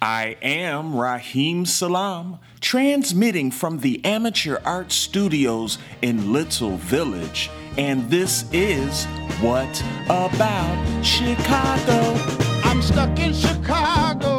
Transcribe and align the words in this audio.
I 0.00 0.36
am 0.42 0.94
Raheem 0.94 1.66
Salam, 1.66 2.38
transmitting 2.60 3.50
from 3.50 3.80
the 3.80 4.04
Amateur 4.04 4.58
Art 4.64 4.92
Studios 4.92 5.78
in 6.02 6.32
Little 6.32 6.76
Village, 6.76 7.50
and 7.76 8.08
this 8.08 8.44
is 8.52 9.06
What 9.40 9.82
About 10.04 11.02
Chicago? 11.02 12.14
I'm 12.62 12.80
stuck 12.80 13.18
in 13.18 13.34
Chicago. 13.34 14.37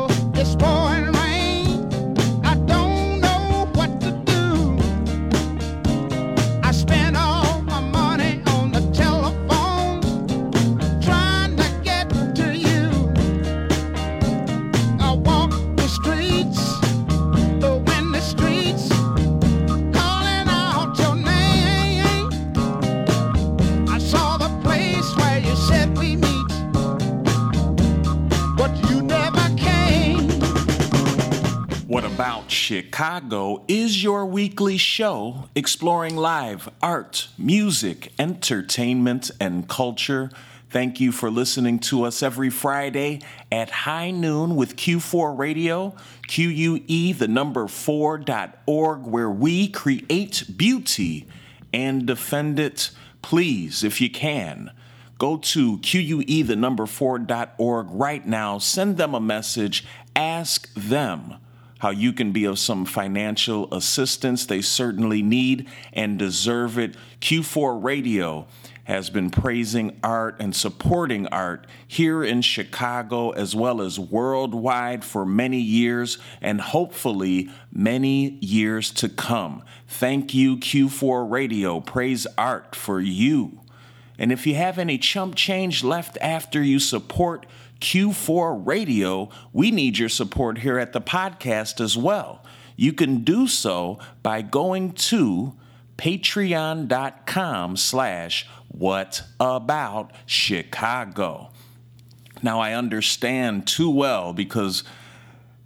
Chicago 33.09 33.63
is 33.67 34.03
your 34.03 34.23
weekly 34.23 34.77
show 34.77 35.49
exploring 35.55 36.16
live 36.16 36.69
art, 36.80 37.27
music, 37.39 38.13
entertainment, 38.19 39.31
and 39.39 39.67
culture. 39.67 40.30
Thank 40.69 40.99
you 40.99 41.11
for 41.11 41.31
listening 41.31 41.80
to 41.89 42.03
us 42.03 42.22
every 42.22 42.52
Friday 42.52 43.22
at 43.52 43.72
high 43.72 44.11
noon 44.11 44.55
with 44.55 44.75
Q4 44.75 45.35
Radio, 45.35 45.95
QUE, 46.27 47.13
the 47.13 47.27
number 47.27 47.63
4.org, 47.63 49.01
where 49.07 49.31
we 49.31 49.69
create 49.69 50.44
beauty 50.55 51.25
and 51.73 52.05
defend 52.05 52.59
it. 52.59 52.91
Please, 53.23 53.83
if 53.83 53.99
you 53.99 54.11
can, 54.11 54.69
go 55.17 55.38
to 55.38 55.79
QUE, 55.79 56.44
the 56.44 56.55
number 56.55 56.85
4.org 56.85 57.88
right 57.89 58.27
now, 58.27 58.59
send 58.59 58.97
them 58.97 59.16
a 59.16 59.19
message, 59.19 59.83
ask 60.16 60.71
them 60.75 61.38
how 61.80 61.89
you 61.89 62.13
can 62.13 62.31
be 62.31 62.45
of 62.45 62.59
some 62.59 62.85
financial 62.85 63.73
assistance. 63.73 64.45
They 64.45 64.61
certainly 64.61 65.22
need 65.22 65.67
and 65.91 66.19
deserve 66.19 66.77
it. 66.77 66.95
Q4 67.22 67.83
Radio 67.83 68.47
has 68.89 69.09
been 69.11 69.30
praising 69.30 70.00
art 70.03 70.35
and 70.39 70.55
supporting 70.55 71.27
art 71.27 71.67
here 71.88 72.23
in 72.23 72.41
Chicago 72.41 73.30
as 73.30 73.55
well 73.55 73.81
as 73.81 74.00
worldwide 74.00 75.05
for 75.05 75.25
many 75.25 75.59
years 75.59 76.17
and 76.41 76.59
hopefully 76.59 77.50
many 77.72 78.30
years 78.41 78.91
to 78.91 79.07
come. 79.07 79.63
Thank 79.88 80.33
you, 80.33 80.57
Q4 80.57 81.30
Radio. 81.30 81.80
Praise 81.80 82.25
art 82.35 82.75
for 82.75 83.00
you. 83.00 83.59
And 84.17 84.31
if 84.31 84.45
you 84.45 84.55
have 84.55 84.77
any 84.77 84.97
chump 84.97 85.35
change 85.35 85.83
left 85.83 86.17
after 86.19 86.61
you 86.61 86.80
support 86.80 87.45
Q4 87.81 88.66
Radio, 88.66 89.30
we 89.53 89.72
need 89.72 89.97
your 89.97 90.09
support 90.09 90.59
here 90.59 90.77
at 90.77 90.94
the 90.94 91.02
podcast 91.02 91.81
as 91.81 91.97
well. 91.97 92.44
You 92.75 92.94
can 92.94 93.23
do 93.23 93.47
so 93.47 93.99
by 94.23 94.41
going 94.41 94.94
to 94.94 95.53
patreon.com 95.97 97.75
slash 97.77 98.47
what 98.69 99.23
about 99.39 100.11
Chicago. 100.25 101.52
Now 102.41 102.59
I 102.59 102.73
understand 102.73 103.67
too 103.67 103.89
well 103.89 104.31
because 104.33 104.83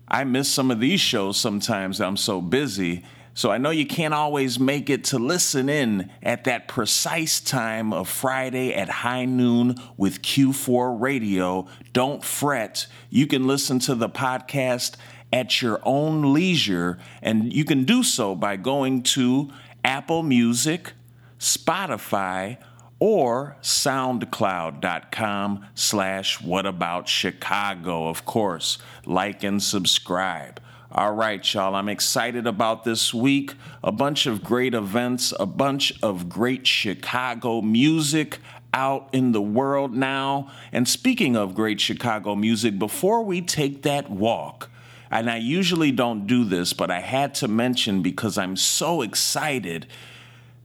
I 0.08 0.24
miss 0.24 0.50
some 0.50 0.72
of 0.72 0.80
these 0.80 1.00
shows 1.00 1.38
sometimes. 1.38 2.02
I'm 2.02 2.18
so 2.18 2.42
busy. 2.42 3.04
So 3.36 3.50
I 3.50 3.58
know 3.58 3.72
you 3.72 3.88
can't 3.88 4.14
always 4.14 4.60
make 4.60 4.92
it 4.92 5.06
to 5.06 5.18
listen 5.18 5.68
in 5.68 6.12
at 6.22 6.44
that 6.44 6.68
precise 6.68 7.40
time 7.40 7.92
of 7.92 8.08
Friday 8.08 8.76
at 8.76 8.90
high 8.90 9.26
noon 9.26 9.76
with 9.98 10.22
Q4 10.22 11.02
Radio. 11.02 11.66
Don't 11.94 12.24
fret. 12.24 12.86
You 13.10 13.26
can 13.26 13.48
listen 13.48 13.80
to 13.80 13.96
the 13.96 14.10
podcast 14.10 14.98
at 15.32 15.64
your 15.64 15.82
own 15.84 16.32
leisure, 16.32 17.00
and 17.24 17.52
you 17.52 17.66
can 17.66 17.86
do 17.86 18.04
so 18.04 18.36
by 18.36 18.56
going 18.56 19.02
to 19.02 19.50
Apple 19.84 20.22
Music, 20.22 20.94
Spotify, 21.40 22.58
or 23.00 23.58
soundcloud.com 23.62 25.66
slash 25.76 26.42
what 26.42 26.66
about 26.66 27.10
chicago 27.10 28.08
of 28.08 28.24
course 28.24 28.78
like 29.06 29.44
and 29.44 29.62
subscribe 29.62 30.62
all 30.94 31.14
right 31.14 31.54
y'all 31.54 31.76
i'm 31.76 31.90
excited 31.90 32.46
about 32.46 32.84
this 32.84 33.14
week 33.14 33.56
a 33.84 33.92
bunch 33.92 34.26
of 34.26 34.44
great 34.44 34.74
events 34.74 35.34
a 35.40 35.46
bunch 35.46 35.92
of 36.04 36.30
great 36.30 36.68
chicago 36.68 37.62
music 37.62 38.40
out 38.74 39.10
in 39.12 39.32
the 39.32 39.42
world 39.42 39.94
now 39.94 40.50
and 40.72 40.88
speaking 40.88 41.36
of 41.36 41.56
great 41.56 41.82
chicago 41.82 42.36
music 42.36 42.78
before 42.78 43.24
we 43.24 43.42
take 43.42 43.82
that 43.82 44.10
walk 44.10 44.70
and 45.10 45.30
i 45.30 45.38
usually 45.38 45.92
don't 45.92 46.28
do 46.28 46.44
this 46.44 46.74
but 46.74 46.92
i 46.92 47.00
had 47.00 47.34
to 47.34 47.48
mention 47.48 48.02
because 48.02 48.38
i'm 48.38 48.56
so 48.56 49.02
excited 49.02 49.88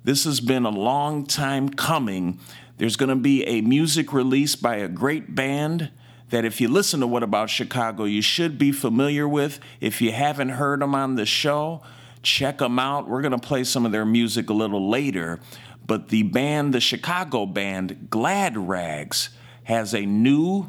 this 0.08 0.24
has 0.24 0.40
been 0.40 0.64
a 0.64 0.70
long 0.70 1.26
time 1.26 1.68
coming. 1.68 2.38
There's 2.78 2.96
going 2.96 3.10
to 3.10 3.16
be 3.16 3.44
a 3.44 3.60
music 3.60 4.12
release 4.12 4.56
by 4.56 4.76
a 4.76 4.88
great 4.88 5.34
band 5.34 5.90
that, 6.30 6.44
if 6.44 6.60
you 6.60 6.68
listen 6.68 7.00
to 7.00 7.06
What 7.06 7.22
About 7.22 7.50
Chicago, 7.50 8.04
you 8.04 8.22
should 8.22 8.58
be 8.58 8.72
familiar 8.72 9.26
with. 9.28 9.60
If 9.80 10.00
you 10.02 10.12
haven't 10.12 10.50
heard 10.50 10.80
them 10.80 10.94
on 10.94 11.16
the 11.16 11.26
show, 11.26 11.82
check 12.22 12.58
them 12.58 12.78
out. 12.78 13.08
We're 13.08 13.22
going 13.22 13.32
to 13.32 13.38
play 13.38 13.64
some 13.64 13.86
of 13.86 13.92
their 13.92 14.04
music 14.04 14.50
a 14.50 14.54
little 14.54 14.90
later. 14.90 15.40
But 15.86 16.08
the 16.08 16.24
band, 16.24 16.74
the 16.74 16.80
Chicago 16.80 17.46
band, 17.46 18.08
Glad 18.10 18.56
Rags, 18.56 19.30
has 19.64 19.94
a 19.94 20.04
new 20.04 20.66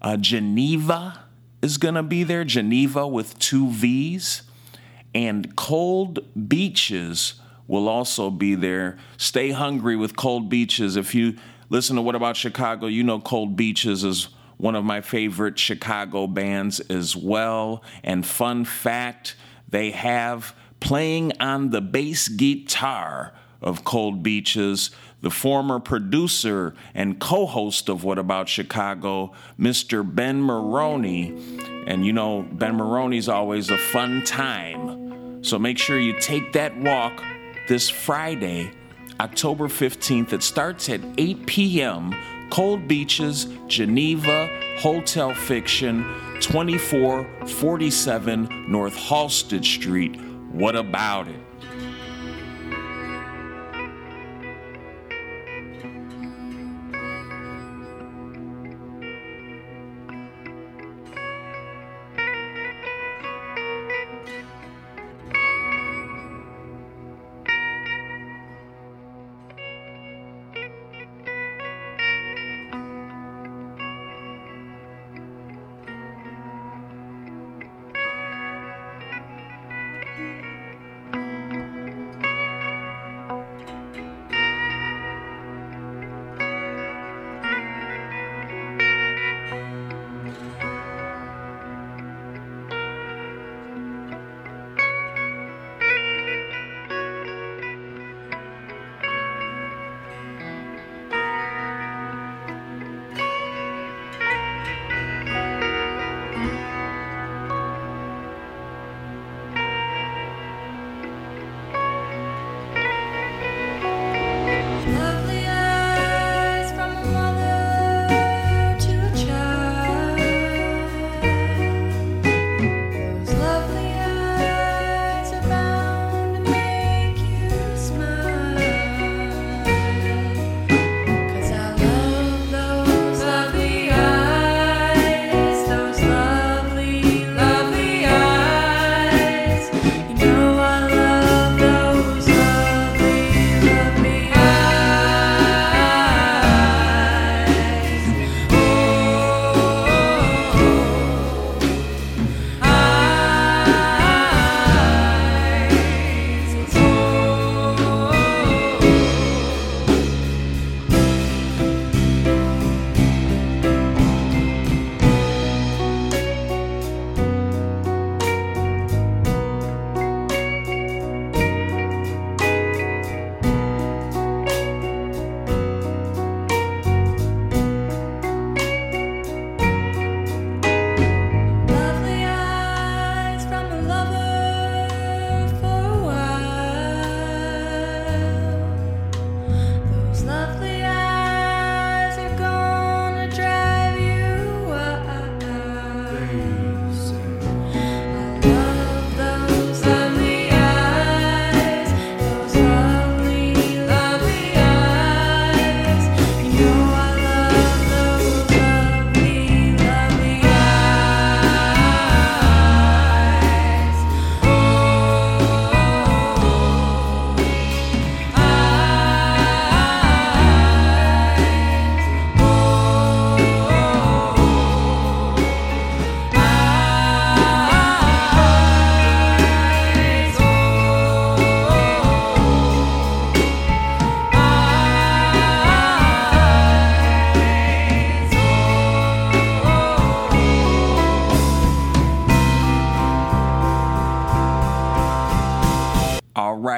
uh, 0.00 0.16
Geneva 0.16 1.24
is 1.62 1.78
going 1.78 1.94
to 1.94 2.02
be 2.02 2.22
there, 2.22 2.44
Geneva 2.44 3.06
with 3.08 3.38
two 3.38 3.68
V's, 3.70 4.42
and 5.14 5.56
Cold 5.56 6.20
Beaches 6.48 7.40
will 7.66 7.88
also 7.88 8.30
be 8.30 8.54
there. 8.54 8.96
Stay 9.16 9.50
hungry 9.50 9.96
with 9.96 10.16
Cold 10.16 10.48
Beaches. 10.48 10.96
If 10.96 11.14
you 11.14 11.36
listen 11.68 11.96
to 11.96 12.02
What 12.02 12.14
About 12.14 12.36
Chicago, 12.36 12.86
you 12.86 13.02
know 13.02 13.20
Cold 13.20 13.56
Beaches 13.56 14.04
is 14.04 14.28
one 14.56 14.74
of 14.74 14.84
my 14.84 15.00
favorite 15.00 15.58
Chicago 15.58 16.26
bands 16.26 16.80
as 16.80 17.16
well. 17.16 17.82
And 18.02 18.24
fun 18.24 18.64
fact, 18.64 19.36
they 19.68 19.90
have 19.90 20.54
playing 20.80 21.32
on 21.40 21.70
the 21.70 21.80
bass 21.80 22.28
guitar 22.28 23.32
of 23.60 23.84
Cold 23.84 24.22
Beaches, 24.22 24.90
the 25.22 25.30
former 25.30 25.80
producer 25.80 26.74
and 26.94 27.18
co 27.18 27.46
host 27.46 27.88
of 27.88 28.04
What 28.04 28.18
About 28.18 28.48
Chicago, 28.48 29.32
Mr. 29.58 30.02
Ben 30.14 30.40
Maroney. 30.42 31.34
And 31.86 32.06
you 32.06 32.12
know, 32.12 32.46
Ben 32.52 32.76
Maroney's 32.76 33.28
always 33.28 33.70
a 33.70 33.78
fun 33.78 34.22
time. 34.24 35.42
So 35.42 35.58
make 35.58 35.78
sure 35.78 35.98
you 35.98 36.18
take 36.18 36.52
that 36.52 36.76
walk 36.78 37.22
this 37.66 37.88
Friday, 37.88 38.70
October 39.20 39.68
15th. 39.68 40.32
It 40.32 40.42
starts 40.42 40.88
at 40.88 41.00
8 41.18 41.46
p.m. 41.46 42.12
Cold 42.50 42.88
Beaches, 42.88 43.46
Geneva, 43.66 44.48
Hotel 44.78 45.34
Fiction, 45.34 46.04
2447 46.40 48.70
North 48.70 48.94
Halsted 48.94 49.64
Street. 49.64 50.16
What 50.52 50.76
about 50.76 51.26
it? 51.28 51.45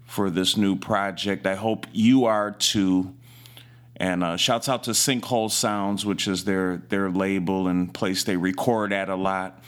for 0.05 0.29
this 0.29 0.55
new 0.55 0.77
project. 0.77 1.45
I 1.45 1.55
hope 1.55 1.85
you 1.91 2.23
are 2.23 2.51
too. 2.51 3.13
And 3.97 4.23
uh, 4.23 4.37
shouts 4.37 4.69
out 4.69 4.83
to 4.83 4.91
Sinkhole 4.91 5.51
Sounds, 5.51 6.05
which 6.05 6.29
is 6.29 6.45
their 6.45 6.77
their 6.87 7.09
label 7.09 7.67
and 7.67 7.93
place 7.93 8.23
they 8.23 8.37
record 8.37 8.93
at 8.93 9.09
a 9.09 9.17
lot. 9.17 9.61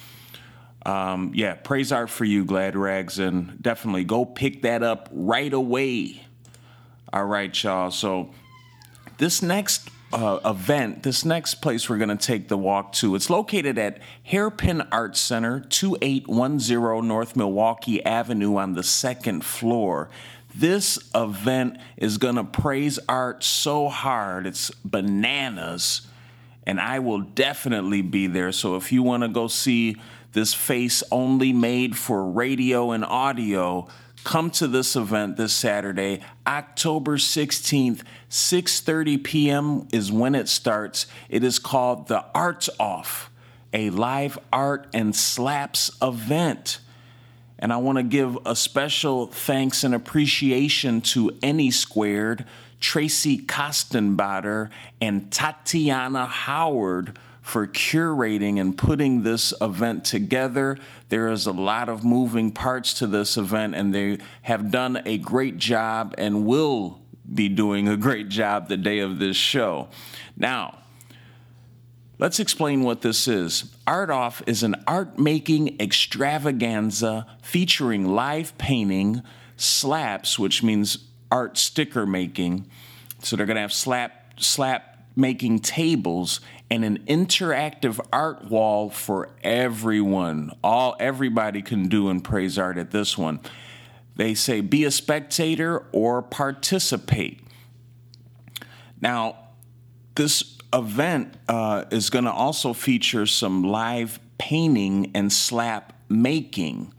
Um, 0.87 1.33
yeah, 1.35 1.55
praise 1.55 1.91
art 1.91 2.09
for 2.09 2.23
you, 2.23 2.45
Glad 2.45 2.77
Rags, 2.77 3.19
and 3.19 3.61
definitely 3.61 4.05
go 4.05 4.23
pick 4.23 4.61
that 4.61 4.83
up 4.83 5.09
right 5.11 5.51
away. 5.51 6.21
All 7.11 7.25
right, 7.25 7.61
y'all. 7.61 7.91
So 7.91 8.29
this 9.17 9.41
next 9.41 9.89
uh, 10.13 10.39
event, 10.45 11.03
this 11.03 11.25
next 11.25 11.55
place 11.55 11.89
we're 11.89 11.97
going 11.97 12.07
to 12.07 12.15
take 12.15 12.47
the 12.47 12.57
walk 12.57 12.93
to, 12.93 13.15
it's 13.15 13.29
located 13.29 13.77
at 13.77 13.99
Hairpin 14.23 14.81
Arts 14.89 15.19
Center, 15.19 15.59
2810 15.59 17.05
North 17.05 17.35
Milwaukee 17.35 18.01
Avenue 18.05 18.55
on 18.55 18.71
the 18.71 18.83
second 18.83 19.43
floor. 19.43 20.09
This 20.55 20.97
event 21.13 21.79
is 21.97 22.17
going 22.17 22.35
to 22.35 22.45
praise 22.45 22.97
art 23.09 23.43
so 23.43 23.89
hard, 23.89 24.47
it's 24.47 24.71
bananas, 24.85 26.07
and 26.65 26.79
I 26.79 26.99
will 26.99 27.19
definitely 27.19 28.01
be 28.01 28.27
there. 28.27 28.53
So 28.53 28.77
if 28.77 28.93
you 28.93 29.03
want 29.03 29.23
to 29.23 29.29
go 29.29 29.49
see 29.49 29.97
this 30.37 30.53
face 30.53 31.01
only 31.11 31.51
made 31.51 31.97
for 31.97 32.23
radio 32.23 32.91
and 32.91 33.03
audio, 33.03 33.87
come 34.23 34.51
to 34.51 34.67
this 34.67 34.95
event 34.95 35.35
this 35.35 35.51
Saturday, 35.51 36.21
October 36.45 37.17
16th, 37.17 38.03
6:30 38.29 39.23
p.m. 39.23 39.87
is 39.91 40.11
when 40.11 40.35
it 40.35 40.47
starts. 40.47 41.07
It 41.27 41.43
is 41.43 41.57
called 41.57 42.07
the 42.07 42.23
Arts 42.35 42.69
Off, 42.79 43.31
a 43.73 43.89
live 43.89 44.37
art 44.53 44.87
and 44.93 45.15
slaps 45.15 45.89
event. 46.03 46.81
And 47.57 47.73
I 47.73 47.77
want 47.77 47.97
to 47.97 48.03
give 48.03 48.37
a 48.45 48.55
special 48.55 49.25
thanks 49.25 49.83
and 49.83 49.95
appreciation 49.95 51.01
to 51.13 51.35
Any 51.41 51.71
Squared, 51.71 52.45
Tracy 52.79 53.39
Kostenbader, 53.39 54.69
and 55.01 55.31
Tatiana 55.31 56.27
Howard 56.27 57.17
for 57.47 57.65
curating 57.65 58.59
and 58.59 58.77
putting 58.77 59.23
this 59.23 59.53
event 59.61 60.03
together. 60.03 60.77
There 61.07 61.29
is 61.29 61.45
a 61.45 61.53
lot 61.53 61.87
of 61.87 62.03
moving 62.03 62.51
parts 62.51 62.93
to 62.95 63.07
this 63.07 63.37
event, 63.37 63.73
and 63.73 63.95
they 63.95 64.17
have 64.41 64.69
done 64.69 65.01
a 65.05 65.17
great 65.17 65.57
job 65.57 66.13
and 66.17 66.45
will 66.45 66.99
be 67.33 67.47
doing 67.47 67.87
a 67.87 67.95
great 67.95 68.27
job 68.27 68.67
the 68.67 68.75
day 68.75 68.99
of 68.99 69.19
this 69.19 69.37
show. 69.37 69.87
Now, 70.35 70.79
Let's 72.19 72.39
explain 72.39 72.81
what 72.81 73.01
this 73.01 73.27
is. 73.27 73.65
Art 73.85 74.09
Off 74.09 74.41
is 74.47 74.63
an 74.63 74.83
art 74.87 75.19
making 75.19 75.79
extravaganza 75.79 77.27
featuring 77.43 78.07
live 78.07 78.57
painting, 78.57 79.21
slaps, 79.55 80.39
which 80.39 80.63
means 80.63 80.97
art 81.31 81.59
sticker 81.59 82.07
making. 82.07 82.67
So 83.21 83.35
they're 83.35 83.45
going 83.45 83.53
to 83.53 83.61
have 83.61 83.71
slap 83.71 84.33
slap 84.41 84.97
making 85.17 85.59
tables 85.59 86.39
and 86.69 86.83
an 86.83 86.99
interactive 87.07 87.99
art 88.11 88.45
wall 88.45 88.89
for 88.89 89.29
everyone. 89.43 90.51
All 90.63 90.95
everybody 90.99 91.61
can 91.61 91.87
do 91.87 92.09
and 92.09 92.23
praise 92.23 92.57
art 92.57 92.77
at 92.77 92.91
this 92.91 93.17
one. 93.17 93.39
They 94.15 94.33
say 94.33 94.61
be 94.61 94.83
a 94.83 94.91
spectator 94.91 95.85
or 95.91 96.21
participate. 96.21 97.41
Now, 98.99 99.37
this 100.15 100.57
event 100.73 101.35
uh, 101.47 101.85
is 101.91 102.09
going 102.09 102.25
to 102.25 102.31
also 102.31 102.73
feature 102.73 103.25
some 103.25 103.63
live 103.63 104.19
painting 104.37 105.11
and 105.13 105.31
slap 105.31 105.93
making. 106.09 106.93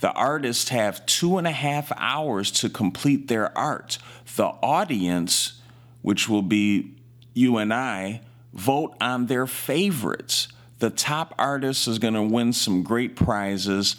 The 0.00 0.12
artists 0.12 0.68
have 0.68 1.06
two 1.06 1.38
and 1.38 1.46
a 1.46 1.52
half 1.52 1.92
hours 1.96 2.50
to 2.52 2.68
complete 2.68 3.28
their 3.28 3.56
art. 3.56 3.98
The 4.36 4.46
audience, 4.46 5.60
which 6.02 6.28
will 6.28 6.42
be 6.42 6.94
you 7.34 7.56
and 7.56 7.72
I, 7.72 8.20
vote 8.52 8.94
on 9.00 9.26
their 9.26 9.46
favorites. 9.46 10.48
The 10.78 10.90
top 10.90 11.34
artist 11.38 11.86
is 11.86 11.98
going 11.98 12.14
to 12.14 12.22
win 12.22 12.52
some 12.52 12.82
great 12.82 13.16
prizes, 13.16 13.96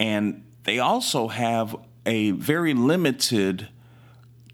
and 0.00 0.44
they 0.64 0.78
also 0.78 1.28
have 1.28 1.76
a 2.04 2.30
very 2.32 2.74
limited 2.74 3.68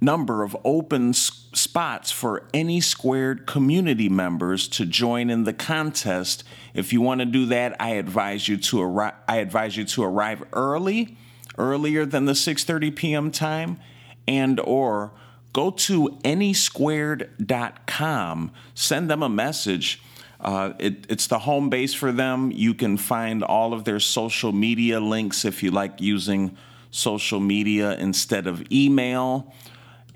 number 0.00 0.42
of 0.42 0.56
open 0.64 1.10
s- 1.10 1.48
spots 1.54 2.10
for 2.10 2.48
any 2.52 2.80
squared 2.80 3.46
community 3.46 4.08
members 4.08 4.66
to 4.66 4.84
join 4.84 5.30
in 5.30 5.44
the 5.44 5.52
contest. 5.52 6.42
If 6.74 6.92
you 6.92 7.00
want 7.00 7.20
to 7.20 7.24
do 7.24 7.46
that, 7.46 7.76
I 7.80 7.90
advise 7.90 8.48
you 8.48 8.56
to 8.56 8.82
arrive 8.82 9.14
I 9.28 9.36
advise 9.36 9.76
you 9.76 9.84
to 9.84 10.02
arrive 10.02 10.42
early, 10.52 11.16
earlier 11.56 12.04
than 12.04 12.24
the 12.24 12.32
6:30 12.32 12.94
p.m. 12.96 13.30
time 13.30 13.78
and 14.26 14.58
or 14.60 15.12
go 15.52 15.70
to 15.70 16.18
anysquared.com, 16.24 18.52
send 18.74 19.10
them 19.10 19.22
a 19.22 19.28
message. 19.28 20.02
Uh, 20.40 20.72
it, 20.78 21.06
it's 21.08 21.26
the 21.28 21.40
home 21.40 21.68
base 21.70 21.94
for 21.94 22.10
them. 22.10 22.50
You 22.50 22.74
can 22.74 22.96
find 22.96 23.44
all 23.44 23.72
of 23.72 23.84
their 23.84 24.00
social 24.00 24.50
media 24.52 24.98
links 25.00 25.44
if 25.44 25.62
you 25.62 25.70
like 25.70 26.00
using 26.00 26.56
social 26.90 27.38
media 27.40 27.96
instead 27.96 28.46
of 28.46 28.64
email. 28.72 29.52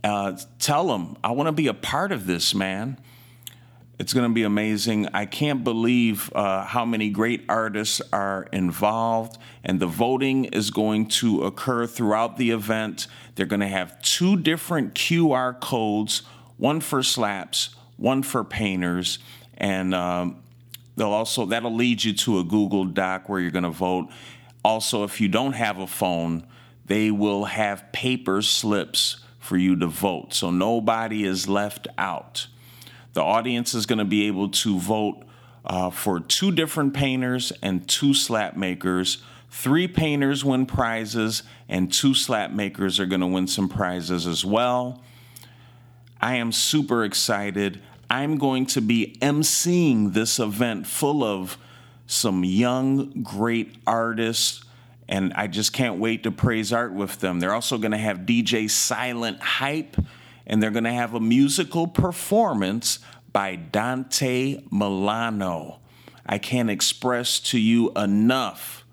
Uh, 0.02 0.38
tell 0.58 0.88
them, 0.88 1.16
I 1.22 1.32
want 1.32 1.48
to 1.48 1.52
be 1.52 1.66
a 1.68 1.74
part 1.74 2.12
of 2.12 2.26
this, 2.26 2.54
man. 2.54 2.98
It's 3.98 4.12
going 4.12 4.28
to 4.28 4.34
be 4.34 4.42
amazing. 4.42 5.08
I 5.14 5.24
can't 5.24 5.64
believe 5.64 6.30
uh, 6.34 6.64
how 6.64 6.84
many 6.84 7.08
great 7.08 7.44
artists 7.48 8.02
are 8.12 8.46
involved, 8.52 9.38
and 9.64 9.80
the 9.80 9.86
voting 9.86 10.44
is 10.46 10.70
going 10.70 11.06
to 11.06 11.44
occur 11.44 11.86
throughout 11.86 12.36
the 12.36 12.50
event. 12.50 13.06
They're 13.34 13.46
going 13.46 13.60
to 13.60 13.68
have 13.68 14.00
two 14.02 14.36
different 14.36 14.94
QR 14.94 15.58
codes 15.58 16.22
one 16.58 16.80
for 16.80 17.02
slaps, 17.02 17.74
one 17.96 18.22
for 18.22 18.44
painters, 18.44 19.18
and 19.56 19.94
um, 19.94 20.42
they'll 20.96 21.08
also 21.08 21.46
that'll 21.46 21.74
lead 21.74 22.04
you 22.04 22.12
to 22.12 22.38
a 22.38 22.44
Google 22.44 22.84
Doc 22.84 23.28
where 23.28 23.40
you're 23.40 23.50
going 23.50 23.64
to 23.64 23.70
vote. 23.70 24.08
Also, 24.62 25.04
if 25.04 25.20
you 25.20 25.28
don't 25.28 25.52
have 25.52 25.78
a 25.78 25.86
phone, 25.86 26.46
they 26.84 27.10
will 27.10 27.44
have 27.44 27.92
paper 27.92 28.42
slips 28.42 29.20
for 29.38 29.56
you 29.56 29.76
to 29.76 29.86
vote, 29.86 30.34
so 30.34 30.50
nobody 30.50 31.24
is 31.24 31.48
left 31.48 31.88
out. 31.96 32.46
The 33.16 33.22
audience 33.22 33.72
is 33.72 33.86
going 33.86 33.98
to 33.98 34.04
be 34.04 34.26
able 34.26 34.50
to 34.50 34.78
vote 34.78 35.22
uh, 35.64 35.88
for 35.88 36.20
two 36.20 36.52
different 36.52 36.92
painters 36.92 37.50
and 37.62 37.88
two 37.88 38.12
slap 38.12 38.58
makers. 38.58 39.22
Three 39.50 39.88
painters 39.88 40.44
win 40.44 40.66
prizes, 40.66 41.42
and 41.66 41.90
two 41.90 42.12
slap 42.12 42.50
makers 42.50 43.00
are 43.00 43.06
going 43.06 43.22
to 43.22 43.26
win 43.26 43.46
some 43.46 43.70
prizes 43.70 44.26
as 44.26 44.44
well. 44.44 45.02
I 46.20 46.34
am 46.34 46.52
super 46.52 47.04
excited. 47.04 47.80
I'm 48.10 48.36
going 48.36 48.66
to 48.66 48.82
be 48.82 49.16
emceeing 49.22 50.12
this 50.12 50.38
event 50.38 50.86
full 50.86 51.24
of 51.24 51.56
some 52.06 52.44
young, 52.44 53.22
great 53.22 53.76
artists, 53.86 54.62
and 55.08 55.32
I 55.32 55.46
just 55.46 55.72
can't 55.72 55.98
wait 55.98 56.24
to 56.24 56.30
praise 56.30 56.70
art 56.70 56.92
with 56.92 57.20
them. 57.20 57.40
They're 57.40 57.54
also 57.54 57.78
going 57.78 57.92
to 57.92 57.96
have 57.96 58.26
DJ 58.26 58.68
Silent 58.68 59.40
Hype, 59.40 59.96
and 60.46 60.62
they're 60.62 60.70
going 60.70 60.84
to 60.84 60.92
have 60.92 61.14
a 61.14 61.20
musical 61.20 61.86
performance 61.86 62.98
by 63.32 63.56
Dante 63.56 64.62
Milano. 64.70 65.80
I 66.24 66.38
can't 66.38 66.70
express 66.70 67.38
to 67.40 67.58
you 67.58 67.92
enough 67.92 68.84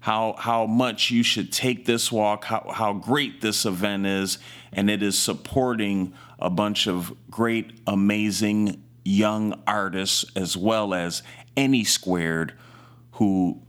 how 0.00 0.36
how 0.38 0.66
much 0.66 1.10
you 1.10 1.24
should 1.24 1.52
take 1.52 1.84
this 1.84 2.12
walk, 2.12 2.44
how, 2.44 2.70
how 2.72 2.92
great 2.92 3.40
this 3.40 3.64
event 3.64 4.06
is, 4.06 4.38
and 4.72 4.88
it 4.88 5.02
is 5.02 5.18
supporting 5.18 6.12
a 6.38 6.48
bunch 6.48 6.86
of 6.86 7.12
great, 7.28 7.80
amazing 7.86 8.84
young 9.04 9.60
artists 9.66 10.24
as 10.36 10.56
well 10.56 10.94
as 10.94 11.22
any 11.56 11.82
squared 11.82 12.52
who 13.12 13.60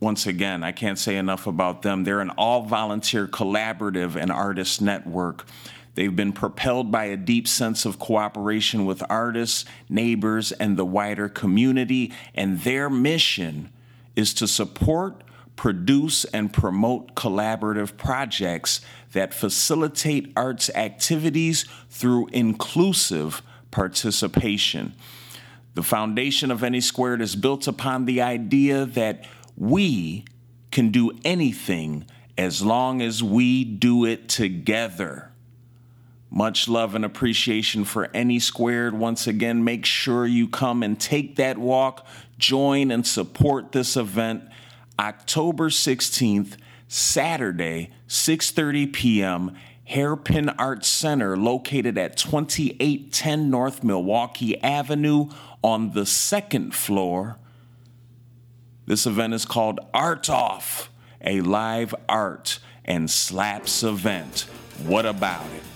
once 0.00 0.26
again, 0.26 0.62
I 0.62 0.72
can't 0.72 0.98
say 0.98 1.16
enough 1.16 1.46
about 1.46 1.80
them. 1.80 2.04
They're 2.04 2.20
an 2.20 2.30
all 2.30 2.64
volunteer 2.64 3.26
collaborative 3.26 4.16
and 4.16 4.30
artist 4.30 4.82
network. 4.82 5.46
They've 5.94 6.14
been 6.14 6.32
propelled 6.32 6.90
by 6.90 7.04
a 7.04 7.16
deep 7.16 7.46
sense 7.46 7.84
of 7.84 7.98
cooperation 7.98 8.84
with 8.84 9.02
artists, 9.08 9.64
neighbors, 9.88 10.50
and 10.52 10.76
the 10.76 10.84
wider 10.84 11.28
community, 11.28 12.12
and 12.34 12.60
their 12.60 12.90
mission 12.90 13.70
is 14.16 14.34
to 14.34 14.48
support, 14.48 15.22
produce, 15.56 16.24
and 16.26 16.52
promote 16.52 17.14
collaborative 17.14 17.96
projects 17.96 18.80
that 19.12 19.32
facilitate 19.32 20.32
arts 20.36 20.68
activities 20.70 21.64
through 21.88 22.26
inclusive 22.28 23.42
participation. 23.70 24.94
The 25.74 25.82
foundation 25.82 26.50
of 26.50 26.62
Any 26.62 26.80
Squared 26.80 27.20
is 27.20 27.36
built 27.36 27.66
upon 27.66 28.04
the 28.04 28.20
idea 28.20 28.84
that 28.84 29.24
we 29.56 30.24
can 30.70 30.90
do 30.90 31.12
anything 31.24 32.06
as 32.36 32.62
long 32.62 33.00
as 33.00 33.22
we 33.22 33.64
do 33.64 34.04
it 34.04 34.28
together. 34.28 35.30
Much 36.36 36.66
love 36.66 36.96
and 36.96 37.04
appreciation 37.04 37.84
for 37.84 38.10
Any 38.12 38.40
Squared. 38.40 38.92
Once 38.92 39.28
again, 39.28 39.62
make 39.62 39.86
sure 39.86 40.26
you 40.26 40.48
come 40.48 40.82
and 40.82 40.98
take 40.98 41.36
that 41.36 41.58
walk, 41.58 42.04
join 42.38 42.90
and 42.90 43.06
support 43.06 43.70
this 43.70 43.96
event 43.96 44.42
October 44.98 45.70
16th, 45.70 46.56
Saturday, 46.88 47.92
6:30 48.08 48.92
p.m. 48.92 49.56
Hairpin 49.84 50.48
Arts 50.48 50.88
Center 50.88 51.36
located 51.36 51.96
at 51.96 52.16
2810 52.16 53.48
North 53.48 53.84
Milwaukee 53.84 54.60
Avenue 54.60 55.28
on 55.62 55.92
the 55.92 56.04
second 56.04 56.74
floor. 56.74 57.38
This 58.86 59.06
event 59.06 59.34
is 59.34 59.44
called 59.44 59.78
Art 59.94 60.28
Off, 60.28 60.90
a 61.20 61.42
live 61.42 61.94
art 62.08 62.58
and 62.84 63.08
slaps 63.08 63.84
event. 63.84 64.48
What 64.84 65.06
about 65.06 65.46
it? 65.54 65.73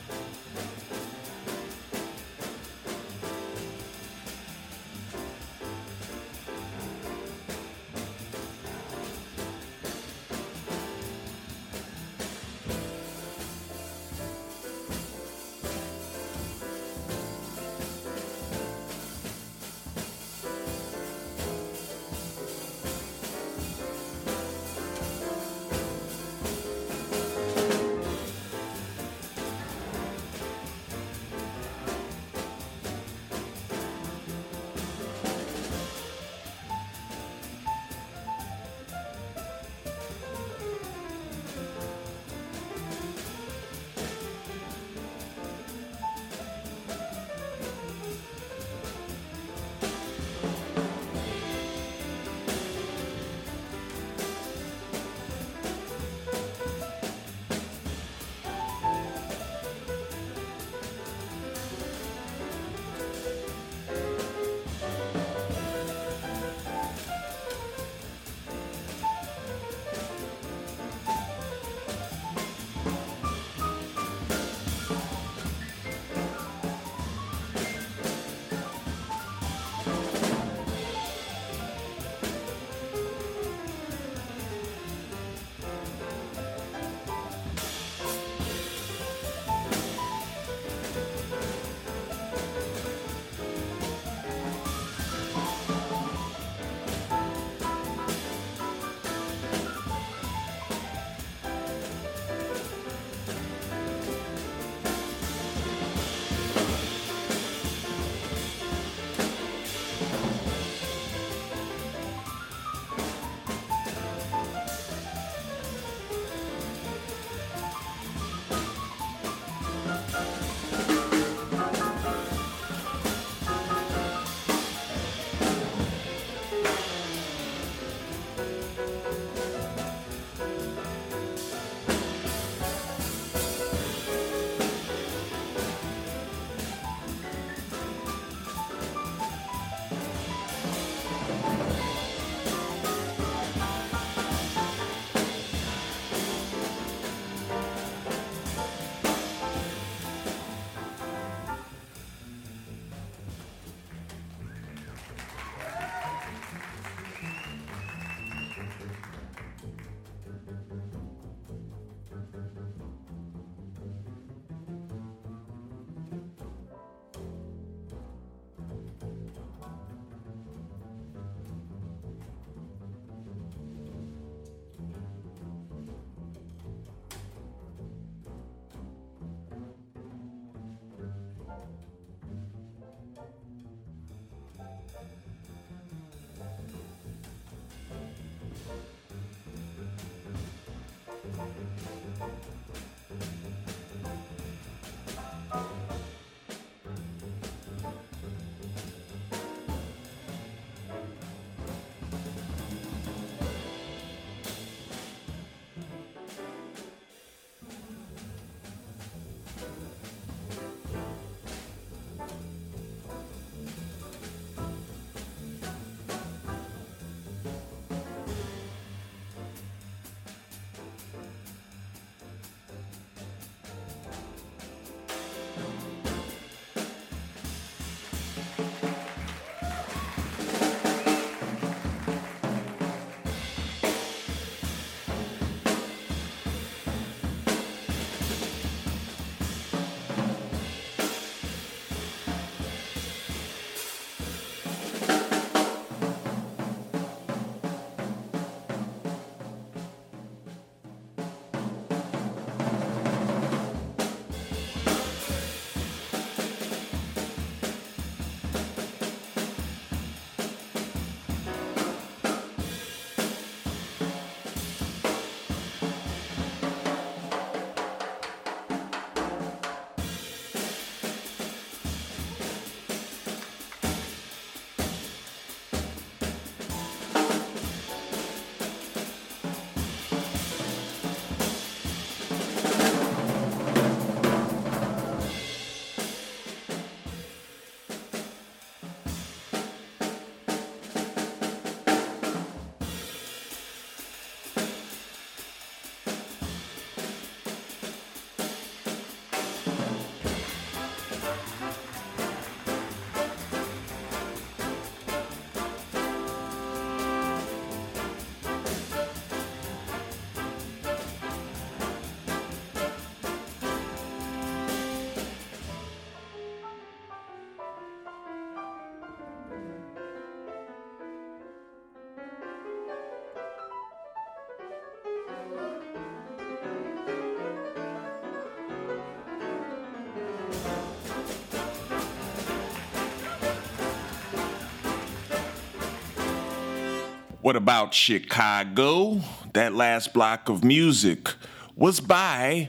What 337.48 337.56
about 337.56 337.94
Chicago? 337.94 339.22
That 339.54 339.72
last 339.72 340.12
block 340.12 340.50
of 340.50 340.62
music 340.62 341.32
was 341.76 341.98
by 341.98 342.68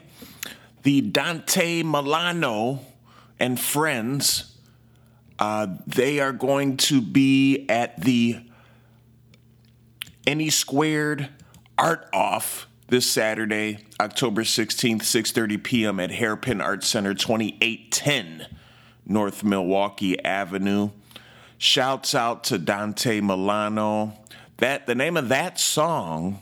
the 0.84 1.02
Dante 1.02 1.84
Milano 1.84 2.80
and 3.38 3.60
friends. 3.60 4.56
Uh, 5.38 5.68
they 5.86 6.22
are 6.22 6.32
going 6.32 6.78
to 6.78 7.02
be 7.02 7.68
at 7.68 8.00
the 8.00 8.40
Any 10.26 10.50
Squared 10.50 11.28
Art 11.78 12.08
Off 12.14 12.66
this 12.88 13.06
Saturday, 13.06 13.80
October 14.00 14.44
16th, 14.44 15.02
6:30 15.02 15.62
p.m. 15.62 16.00
at 16.00 16.12
Hairpin 16.12 16.62
Art 16.62 16.86
Center, 16.86 17.14
2810 17.14 18.48
North 19.06 19.44
Milwaukee 19.44 20.24
Avenue. 20.24 20.92
Shouts 21.58 22.16
out 22.16 22.46
to 22.46 22.58
Dante 22.58 23.20
Milano. 23.20 24.14
That 24.60 24.88
the 24.88 24.96
name 24.96 25.16
of 25.18 25.30
that 25.30 25.60
song 25.60 26.40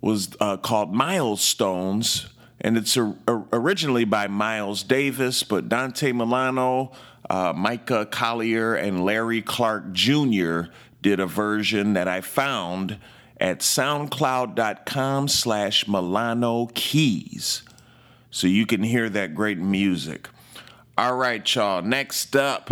was 0.00 0.36
uh, 0.40 0.56
called 0.56 0.92
Milestones, 0.92 2.26
and 2.60 2.76
it's 2.76 2.96
a, 2.96 3.14
a- 3.28 3.44
originally 3.52 4.04
by 4.04 4.26
Miles 4.26 4.82
Davis, 4.82 5.42
but 5.44 5.68
Dante 5.68 6.12
Milano, 6.12 6.92
uh, 7.30 7.52
Micah 7.54 8.06
Collier, 8.06 8.74
and 8.74 9.04
Larry 9.04 9.42
Clark 9.42 9.92
Jr. 9.92 10.62
did 11.02 11.20
a 11.20 11.26
version 11.26 11.92
that 11.94 12.08
I 12.08 12.20
found 12.20 12.98
at 13.40 13.60
soundcloud.com 13.60 15.28
slash 15.28 15.86
Milano 15.86 16.66
Keys. 16.74 17.62
So 18.30 18.48
you 18.48 18.66
can 18.66 18.82
hear 18.82 19.08
that 19.10 19.34
great 19.34 19.58
music. 19.58 20.28
All 20.98 21.14
right, 21.16 21.54
y'all. 21.54 21.82
Next 21.82 22.34
up, 22.34 22.70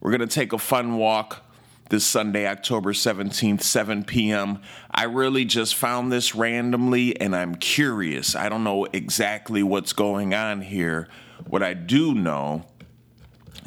we're 0.00 0.10
going 0.10 0.26
to 0.26 0.26
take 0.26 0.54
a 0.54 0.58
fun 0.58 0.96
walk 0.96 1.44
this 1.88 2.04
Sunday, 2.04 2.46
October 2.46 2.92
17th, 2.92 3.62
7 3.62 4.04
p.m. 4.04 4.60
I 4.90 5.04
really 5.04 5.44
just 5.44 5.74
found 5.74 6.12
this 6.12 6.34
randomly 6.34 7.18
and 7.20 7.34
I'm 7.34 7.54
curious. 7.54 8.36
I 8.36 8.48
don't 8.48 8.64
know 8.64 8.86
exactly 8.92 9.62
what's 9.62 9.92
going 9.92 10.34
on 10.34 10.60
here. 10.62 11.08
What 11.46 11.62
I 11.62 11.74
do 11.74 12.14
know 12.14 12.64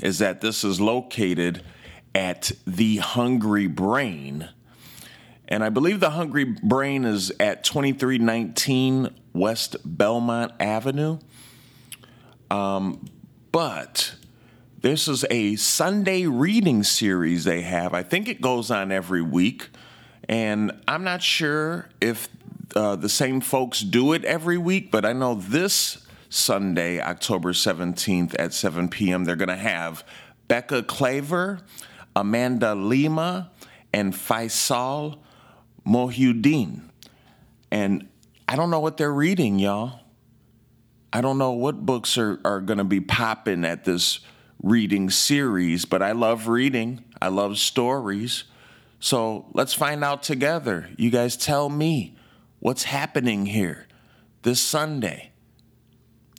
is 0.01 0.19
that 0.19 0.41
this 0.41 0.63
is 0.63 0.79
located 0.79 1.63
at 2.13 2.51
the 2.65 2.97
Hungry 2.97 3.67
Brain. 3.67 4.49
And 5.47 5.63
I 5.63 5.69
believe 5.69 5.99
the 5.99 6.12
Hungry 6.12 6.43
Brain 6.45 7.05
is 7.05 7.31
at 7.39 7.63
2319 7.63 9.10
West 9.34 9.77
Belmont 9.84 10.53
Avenue. 10.60 11.19
Um, 12.49 13.05
But 13.51 14.15
this 14.82 15.08
is 15.08 15.24
a 15.30 15.56
Sunday 15.58 16.26
reading 16.26 16.84
series 16.84 17.44
they 17.44 17.62
have. 17.62 17.94
I 17.94 18.02
think 18.02 18.28
it 18.28 18.41
goes 18.41 18.72
on 18.72 18.91
every 18.91 19.22
week. 19.22 19.70
And 20.28 20.72
I'm 20.88 21.04
not 21.04 21.22
sure 21.22 21.89
if 22.00 22.28
uh, 22.76 22.96
the 22.96 23.10
same 23.10 23.41
folks 23.41 23.82
do 23.82 24.13
it 24.13 24.26
every 24.26 24.58
week, 24.58 24.89
but 24.89 25.06
I 25.06 25.13
know 25.13 25.36
this 25.36 26.06
Sunday, 26.30 27.00
October 27.00 27.54
17th 27.54 28.36
at 28.39 28.54
7 28.54 28.89
p.m., 28.89 29.26
they're 29.26 29.36
going 29.36 29.50
to 29.50 29.56
have 29.56 30.04
Becca 30.48 30.84
Klaver, 30.84 31.62
Amanda 32.15 32.74
Lima, 32.74 33.52
and 33.94 34.13
Faisal 34.13 35.20
Mohyuddin. 35.86 36.82
And 37.70 38.08
I 38.48 38.56
don't 38.56 38.72
know 38.72 38.80
what 38.80 38.98
they're 38.98 39.13
reading, 39.13 39.60
y'all. 39.60 40.00
I 41.13 41.22
don't 41.22 41.38
know 41.38 41.52
what 41.52 41.86
books 41.86 42.17
are, 42.17 42.39
are 42.46 42.62
going 42.62 42.78
to 42.78 42.84
be 42.84 43.02
popping 43.02 43.65
at 43.65 43.84
this 43.84 44.22
reading 44.62 45.10
series, 45.10 45.86
but 45.86 46.02
I 46.02 46.12
love 46.12 46.47
reading. 46.47 47.04
I 47.21 47.30
love 47.30 47.58
stories. 47.58 48.45
So 49.00 49.45
let's 49.54 49.74
find 49.74 50.04
out 50.04 50.24
together. 50.24 50.89
You 50.97 51.10
guys 51.10 51.36
tell 51.36 51.69
me 51.69 52.15
what's 52.60 52.84
happening 52.84 53.47
here 53.47 53.88
this 54.43 54.62
Sunday, 54.62 55.32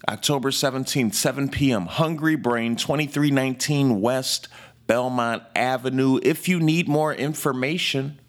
October 0.09 0.51
17th, 0.51 1.15
7 1.15 1.49
p.m. 1.49 1.87
Hungry 1.87 2.37
Brain, 2.37 2.77
2319 2.77 4.01
West 4.01 4.49
Belmont 4.87 5.43
Avenue. 5.57 6.19
If 6.23 6.49
you 6.49 6.61
need 6.61 6.89
more 6.89 7.15
information, 7.15 8.21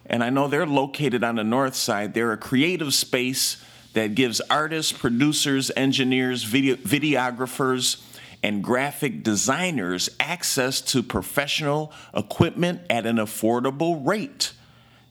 And 0.07 0.25
I 0.25 0.31
know 0.31 0.49
they're 0.49 0.67
located 0.67 1.23
on 1.25 1.37
the 1.37 1.45
north 1.45 1.75
side. 1.75 2.15
They're 2.15 2.33
a 2.33 2.37
creative 2.37 2.95
space 2.95 3.63
that 3.93 4.15
gives 4.15 4.41
artists, 4.43 4.93
producers, 4.93 5.71
engineers, 5.77 6.45
video- 6.45 6.77
videographers, 6.77 8.01
and 8.43 8.65
graphic 8.65 9.23
designers 9.23 10.09
access 10.19 10.81
to 10.81 11.03
professional 11.03 11.93
equipment 12.15 12.81
at 12.89 13.05
an 13.07 13.17
affordable 13.17 14.07
rate. 14.07 14.55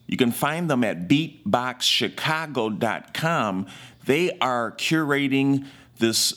You 0.06 0.16
can 0.16 0.32
find 0.32 0.68
them 0.68 0.82
at 0.82 1.06
beatboxchicago.com. 1.06 3.66
They 4.06 4.36
are 4.38 4.72
curating 4.72 5.66
this 5.98 6.34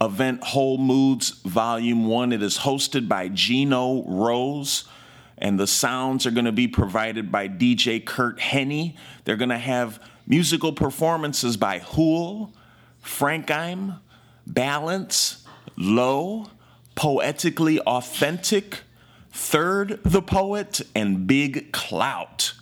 event, 0.00 0.42
Whole 0.44 0.76
Moods 0.76 1.30
Volume 1.44 2.06
1. 2.06 2.32
It 2.32 2.42
is 2.42 2.58
hosted 2.58 3.08
by 3.08 3.28
Gino 3.28 4.04
Rose, 4.06 4.84
and 5.38 5.58
the 5.58 5.66
sounds 5.66 6.26
are 6.26 6.30
going 6.30 6.44
to 6.44 6.52
be 6.52 6.68
provided 6.68 7.32
by 7.32 7.48
DJ 7.48 8.04
Kurt 8.04 8.38
Henney. 8.38 8.94
They're 9.24 9.36
going 9.36 9.48
to 9.48 9.56
have 9.56 9.98
musical 10.26 10.74
performances 10.74 11.56
by 11.56 11.78
Hool, 11.78 12.52
Frankheim, 13.02 14.00
Balance, 14.46 15.45
Low, 15.76 16.46
Poetically 16.94 17.80
Authentic, 17.80 18.80
Third 19.32 20.00
the 20.02 20.22
Poet, 20.22 20.80
and 20.94 21.26
Big 21.26 21.72
Clout. 21.72 22.54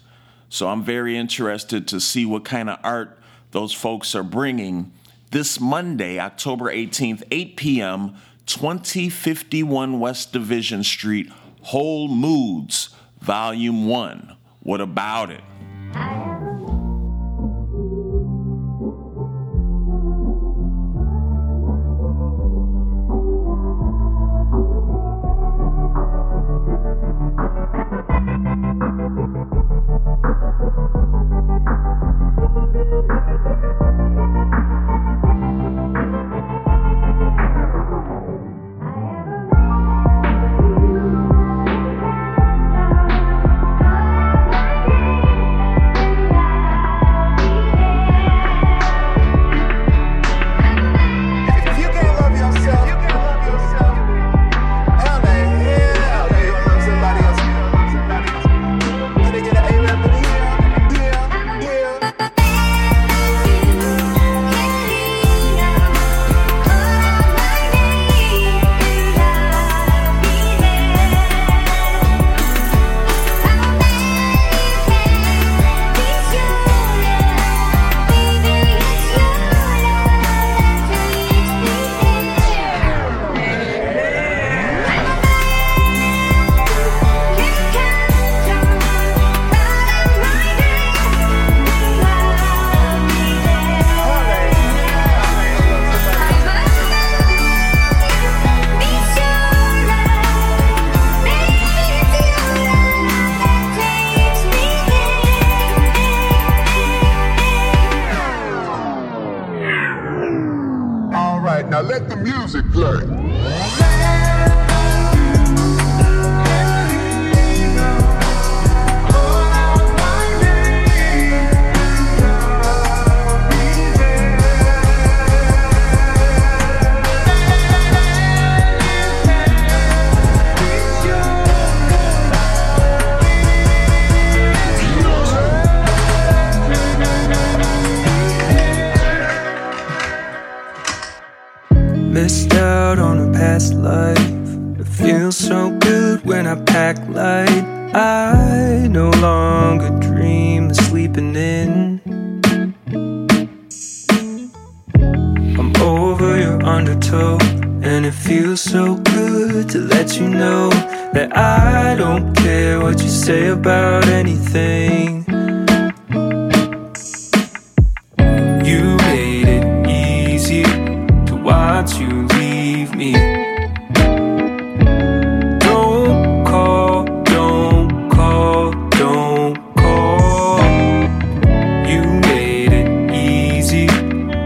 So 0.48 0.68
I'm 0.68 0.82
very 0.82 1.16
interested 1.16 1.88
to 1.88 2.00
see 2.00 2.26
what 2.26 2.44
kind 2.44 2.70
of 2.70 2.78
art 2.82 3.18
those 3.52 3.72
folks 3.72 4.14
are 4.14 4.22
bringing 4.22 4.92
this 5.30 5.58
Monday, 5.60 6.20
October 6.20 6.66
18th, 6.66 7.24
8 7.30 7.56
p.m., 7.56 8.14
2051 8.46 9.98
West 9.98 10.32
Division 10.32 10.84
Street, 10.84 11.30
Whole 11.62 12.08
Moods, 12.08 12.90
Volume 13.20 13.88
1. 13.88 14.36
What 14.62 14.80
about 14.80 15.30
it? 15.30 15.42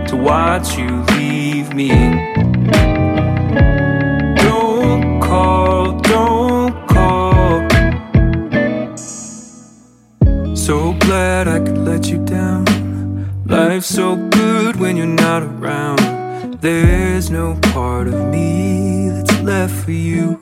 To 0.09 0.17
watch 0.17 0.79
you 0.79 1.03
leave 1.17 1.75
me. 1.75 1.91
Don't 4.37 5.21
call, 5.21 5.99
don't 6.01 6.89
call. 6.89 7.69
So 10.57 10.95
glad 10.95 11.47
I 11.47 11.59
could 11.59 11.77
let 11.77 12.07
you 12.09 12.25
down. 12.25 12.65
Life's 13.45 13.87
so 13.87 14.17
good 14.17 14.77
when 14.77 14.97
you're 14.97 15.07
not 15.07 15.43
around. 15.43 16.59
There's 16.63 17.31
no 17.31 17.59
part 17.75 18.09
of 18.09 18.15
me 18.29 19.11
that's 19.11 19.41
left 19.43 19.75
for 19.75 19.93
you. 19.93 20.41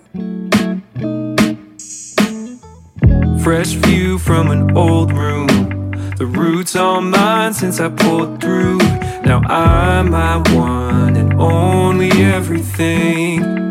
Fresh 3.42 3.72
view 3.86 4.18
from 4.18 4.50
an 4.52 4.76
old 4.76 5.12
room. 5.12 5.90
The 6.18 6.26
root's 6.26 6.76
all 6.76 7.00
mine 7.00 7.52
since 7.52 7.80
I 7.80 7.88
pulled 7.88 8.40
through. 8.40 8.78
Now 9.26 9.40
I'm 9.48 10.12
my 10.12 10.36
one 10.54 11.16
and 11.16 11.32
only 11.40 12.10
everything. 12.22 13.65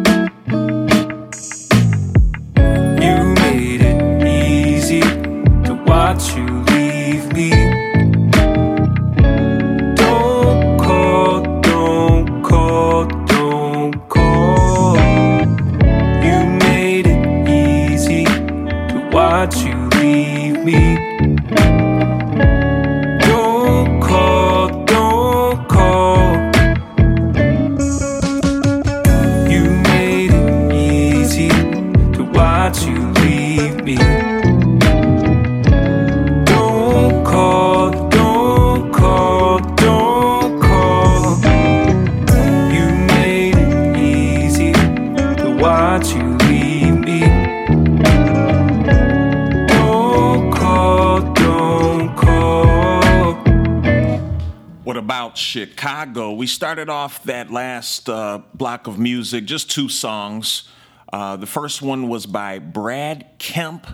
Chicago? 55.86 56.32
We 56.32 56.48
started 56.48 56.90
off 56.90 57.22
that 57.26 57.52
last 57.52 58.10
uh, 58.10 58.42
block 58.56 58.88
of 58.88 58.98
music, 58.98 59.46
just 59.46 59.70
two 59.70 59.88
songs. 59.88 60.68
Uh, 61.14 61.36
the 61.36 61.46
first 61.46 61.84
one 61.84 62.10
was 62.10 62.26
by 62.26 62.58
Brad 62.58 63.28
Kemp, 63.38 63.86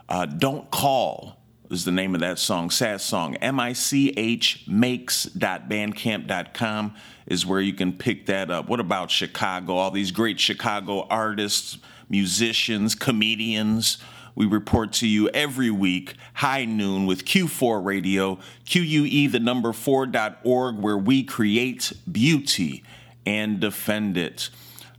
Uh, 0.08 0.26
Don't 0.26 0.70
Call 0.70 1.36
is 1.70 1.84
the 1.84 1.92
name 1.92 2.14
of 2.14 2.20
that 2.20 2.38
song, 2.38 2.70
sad 2.70 3.00
song. 3.00 3.34
M 3.36 3.58
I 3.58 3.72
C 3.72 4.12
H 4.16 4.64
makes.bandcamp.com 4.68 6.94
is 7.26 7.44
where 7.44 7.60
you 7.60 7.72
can 7.72 7.92
pick 7.92 8.26
that 8.26 8.48
up. 8.50 8.68
What 8.68 8.78
about 8.80 9.10
Chicago? 9.10 9.74
All 9.74 9.90
these 9.90 10.12
great 10.12 10.38
Chicago 10.38 11.06
artists, 11.08 11.78
musicians, 12.08 12.94
comedians. 12.94 13.98
We 14.36 14.46
report 14.46 14.92
to 14.94 15.06
you 15.08 15.28
every 15.30 15.70
week, 15.70 16.14
high 16.34 16.66
noon, 16.66 17.06
with 17.06 17.24
Q4 17.24 17.82
Radio, 17.82 18.38
QUE, 18.66 19.28
the 19.28 19.40
number 19.40 19.72
4.org, 19.72 20.76
where 20.76 20.98
we 20.98 21.24
create 21.24 21.92
beauty 22.10 22.84
and 23.24 23.58
defend 23.58 24.18
it. 24.18 24.50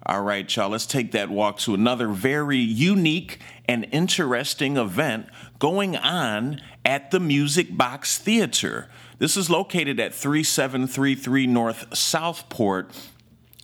All 0.10 0.22
right, 0.22 0.56
y'all, 0.56 0.70
let's 0.70 0.86
take 0.86 1.12
that 1.12 1.30
walk 1.30 1.58
to 1.60 1.74
another 1.74 2.08
very 2.08 2.60
unique 2.60 3.42
and 3.68 3.86
interesting 3.92 4.78
event 4.78 5.28
going 5.60 5.98
on 5.98 6.62
at 6.86 7.12
the 7.12 7.20
Music 7.20 7.76
Box 7.76 8.18
Theater. 8.18 8.88
This 9.20 9.36
is 9.36 9.50
located 9.50 10.00
at 10.00 10.16
3733 10.16 11.48
North 11.48 11.94
Southport. 11.94 12.92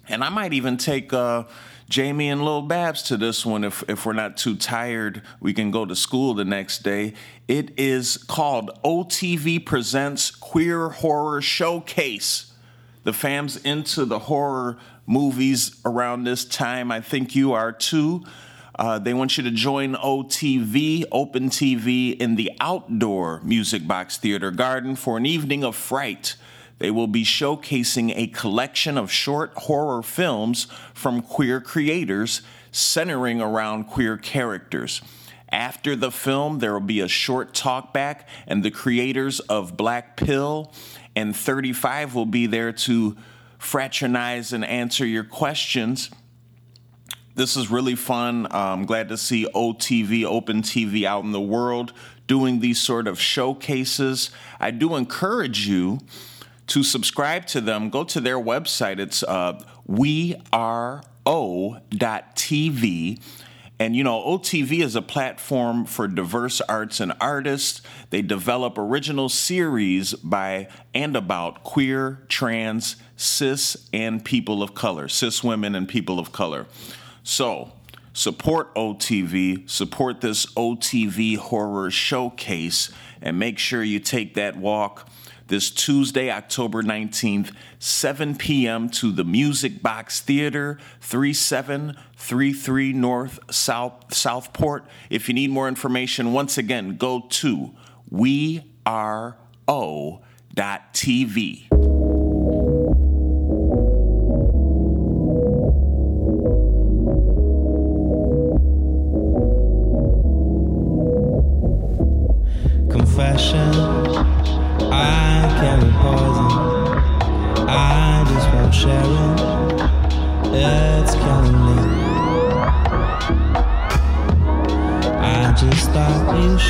And 0.10 0.22
I 0.22 0.28
might 0.28 0.52
even 0.52 0.76
take 0.76 1.14
uh, 1.14 1.46
Jamie 1.88 2.28
and 2.28 2.44
Lil 2.44 2.64
Babs 2.64 3.04
to 3.04 3.16
this 3.16 3.46
one 3.46 3.64
if, 3.64 3.82
if 3.88 4.06
we're 4.06 4.12
not 4.12 4.36
too 4.36 4.58
tired. 4.58 5.22
We 5.40 5.54
can 5.54 5.72
go 5.72 5.86
to 5.86 5.96
school 5.96 6.34
the 6.34 6.44
next 6.44 6.80
day. 6.80 7.14
It 7.48 7.72
is 7.80 8.18
called 8.18 8.70
OTV 8.84 9.66
Presents 9.66 10.30
Queer 10.30 10.90
Horror 10.90 11.42
Showcase 11.42 12.54
the 13.04 13.12
fams 13.12 13.64
into 13.66 14.06
the 14.06 14.20
horror 14.20 14.78
movies 15.06 15.80
around 15.86 16.24
this 16.24 16.46
time. 16.46 16.92
I 16.92 17.02
think 17.02 17.36
you 17.36 17.54
are 17.54 17.72
too. 17.72 18.24
Uh, 18.76 18.98
they 18.98 19.14
want 19.14 19.38
you 19.38 19.44
to 19.44 19.52
join 19.52 19.94
OTV, 19.96 21.06
Open 21.12 21.50
TV, 21.50 22.18
in 22.18 22.36
the 22.36 22.52
outdoor 22.60 23.40
Music 23.42 23.88
Box 23.88 24.18
Theater 24.18 24.50
Garden 24.50 24.96
for 24.96 25.18
an 25.18 25.26
evening 25.26 25.64
of 25.64 25.76
fright. 25.76 26.36
They 26.80 26.90
will 26.90 27.08
be 27.08 27.24
showcasing 27.24 28.14
a 28.16 28.28
collection 28.28 28.98
of 28.98 29.12
short 29.12 29.54
horror 29.56 30.02
films 30.02 30.66
from 30.94 31.22
queer 31.22 31.62
creators 31.62 32.42
centering 32.72 33.42
around 33.42 33.86
queer 33.86 34.18
characters. 34.18 35.02
After 35.50 35.96
the 35.96 36.10
film, 36.10 36.58
there 36.58 36.74
will 36.74 36.80
be 36.80 37.00
a 37.00 37.08
short 37.08 37.54
talkback, 37.54 38.22
and 38.48 38.64
the 38.64 38.72
creators 38.72 39.40
of 39.40 39.78
Black 39.78 40.18
Pill 40.18 40.74
and 41.16 41.36
35 41.36 42.16
will 42.16 42.26
be 42.26 42.48
there 42.48 42.72
to 42.72 43.16
fraternize 43.64 44.54
and 44.54 44.66
answer 44.66 45.06
your 45.06 45.24
questions. 45.24 46.10
This 47.36 47.58
is 47.58 47.72
really 47.72 47.96
fun. 47.96 48.48
I'm 48.52 48.86
glad 48.86 49.10
to 49.10 49.18
see 49.18 49.48
OTV, 49.56 50.24
Open 50.26 50.62
TV, 50.62 51.06
out 51.06 51.24
in 51.24 51.32
the 51.32 51.42
world 51.42 51.94
doing 52.28 52.60
these 52.60 52.80
sort 52.80 53.08
of 53.08 53.20
showcases. 53.20 54.30
I 54.60 54.72
do 54.72 54.96
encourage 54.96 55.68
you 55.68 56.00
to 56.68 56.84
subscribe 56.84 57.46
to 57.48 57.62
them. 57.62 57.90
Go 57.90 58.04
to 58.04 58.22
their 58.22 58.38
website. 58.38 59.00
It's 59.00 59.24
uh, 59.24 59.60
weareo.tv. 59.90 61.02
And 63.84 63.98
you 63.98 64.04
know, 64.06 64.22
OTV 64.22 64.82
is 64.82 64.96
a 64.96 65.02
platform 65.02 65.84
for 65.84 66.08
diverse 66.08 66.62
arts 66.62 67.02
and 67.02 67.12
artists. 67.20 67.82
They 68.12 68.22
develop 68.22 68.78
original 68.78 69.28
series 69.28 70.14
by 70.14 70.70
and 70.94 71.18
about 71.18 71.66
queer, 71.66 72.24
trans, 72.30 72.96
cis, 73.18 73.90
and 73.92 74.24
people 74.24 74.64
of 74.64 74.74
color, 74.74 75.10
cis 75.10 75.44
women 75.44 75.76
and 75.76 75.86
people 75.86 76.18
of 76.18 76.32
color. 76.32 76.66
So, 77.24 77.74
support 78.14 78.74
OTV, 78.76 79.70
support 79.70 80.22
this 80.22 80.46
OTV 80.54 81.36
horror 81.36 81.92
showcase, 81.92 82.90
and 83.22 83.38
make 83.38 83.60
sure 83.60 83.84
you 83.84 84.00
take 84.00 84.36
that 84.36 84.56
walk 84.56 85.10
this 85.48 85.70
Tuesday, 85.70 86.32
October 86.32 86.84
19th, 86.84 87.54
7 87.80 88.36
p.m. 88.36 88.90
to 88.90 89.12
the 89.12 89.24
Music 89.24 89.82
Box 89.82 90.22
Theater, 90.22 90.78
3733 91.02 92.94
North 92.94 93.40
South 93.52 94.14
Southport. 94.14 94.86
If 95.10 95.28
you 95.28 95.34
need 95.34 95.50
more 95.50 95.68
information, 95.68 96.34
once 96.34 96.58
again, 96.58 96.98
go 96.98 97.22
to 97.30 97.72
weareo.tv. 98.12 99.34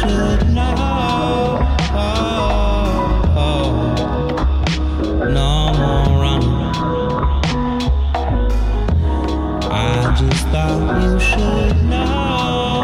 to 0.04 0.10
shake 11.20 11.82
now 11.84 12.84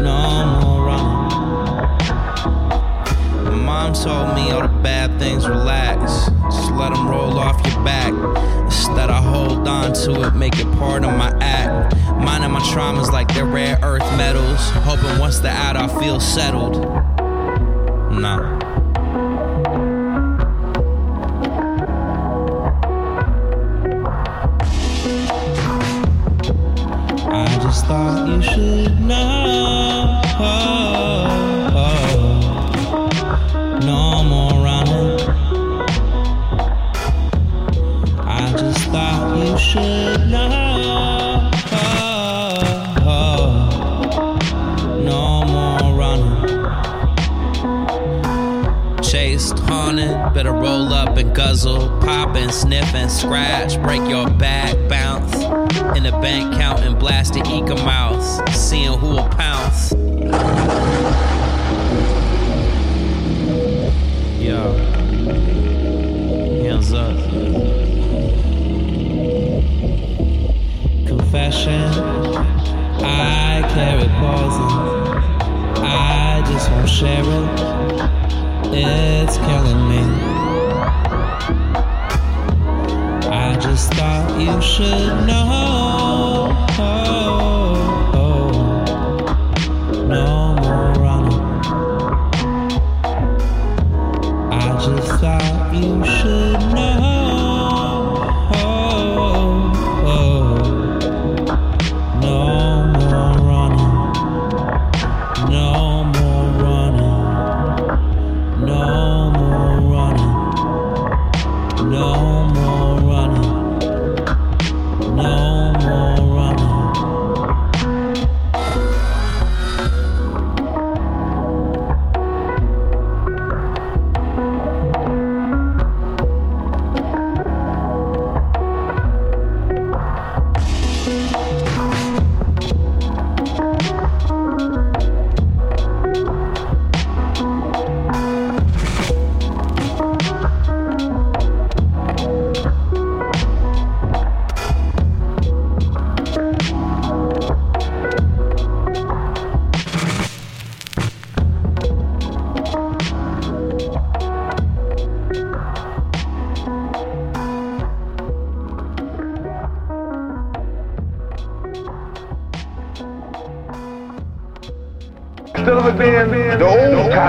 no 0.00 0.46
more 0.60 0.86
run. 0.86 1.28
Mom 3.64 3.92
told 3.92 4.34
me 4.34 4.50
all 4.50 4.62
the 4.62 4.68
bad 4.82 5.16
things 5.20 5.48
relax. 5.48 6.00
Just 6.44 6.72
let 6.72 6.92
them 6.92 7.08
roll 7.08 7.38
off 7.38 7.64
your 7.66 7.84
back. 7.84 8.12
Instead 8.64 9.10
of 9.10 9.22
hold 9.24 9.68
on 9.68 9.92
to 9.92 10.26
it, 10.26 10.34
make 10.34 10.58
it 10.58 10.70
part 10.72 11.04
of 11.04 11.16
my 11.16 11.32
act. 11.40 11.69
Minding 12.24 12.50
my 12.52 12.60
traumas 12.60 13.10
like 13.10 13.32
they're 13.32 13.44
rare 13.46 13.78
earth 13.82 14.04
metals. 14.16 14.58
Hoping 14.84 15.18
once 15.18 15.38
they're 15.38 15.52
out, 15.52 15.76
I 15.76 15.88
feel 16.00 16.20
settled. 16.20 16.76
Nah. 18.12 18.58
I 27.32 27.58
just 27.62 27.86
thought 27.86 28.28
you 28.28 28.42
should 28.42 29.00
know. 29.00 29.79
Up 51.66 51.72
and 51.72 51.90
guzzle. 51.90 52.00
Popping, 52.00 52.50
sniffing, 52.50 53.08
scratch, 53.08 53.80
break 53.82 54.08
your 54.08 54.28
back, 54.30 54.76
bounce. 54.88 55.34
In 55.96 56.04
the 56.04 56.12
bank 56.22 56.54
counting, 56.54 56.98
blasted 56.98 57.46
eco 57.46 57.76
mouth. 57.84 58.22
Seeing 58.54 58.98
who 58.98 59.08
will 59.08 59.28
pounce. 59.28 59.92
Yo. 64.40 64.72
Hands 66.62 66.92
up. 66.92 67.16
Confession. 71.06 71.82
I 73.02 73.62
carry 73.74 74.08
poison. 74.20 74.70
I 75.82 76.42
just 76.46 76.70
won't 76.70 76.88
share 76.88 77.24
it. 77.24 77.70
It's 78.72 79.36
killing 79.38 79.88
me. 79.88 80.49
Just 83.80 83.94
thought 83.94 84.38
you 84.38 84.60
should 84.60 85.26
know. 85.26 86.52
No 90.06 90.54
more 90.60 90.92
running. 91.00 91.40
I 94.52 94.78
just 94.84 95.08
thought 95.22 95.74
you 95.74 96.04
should 96.04 96.74
know. 96.74 96.89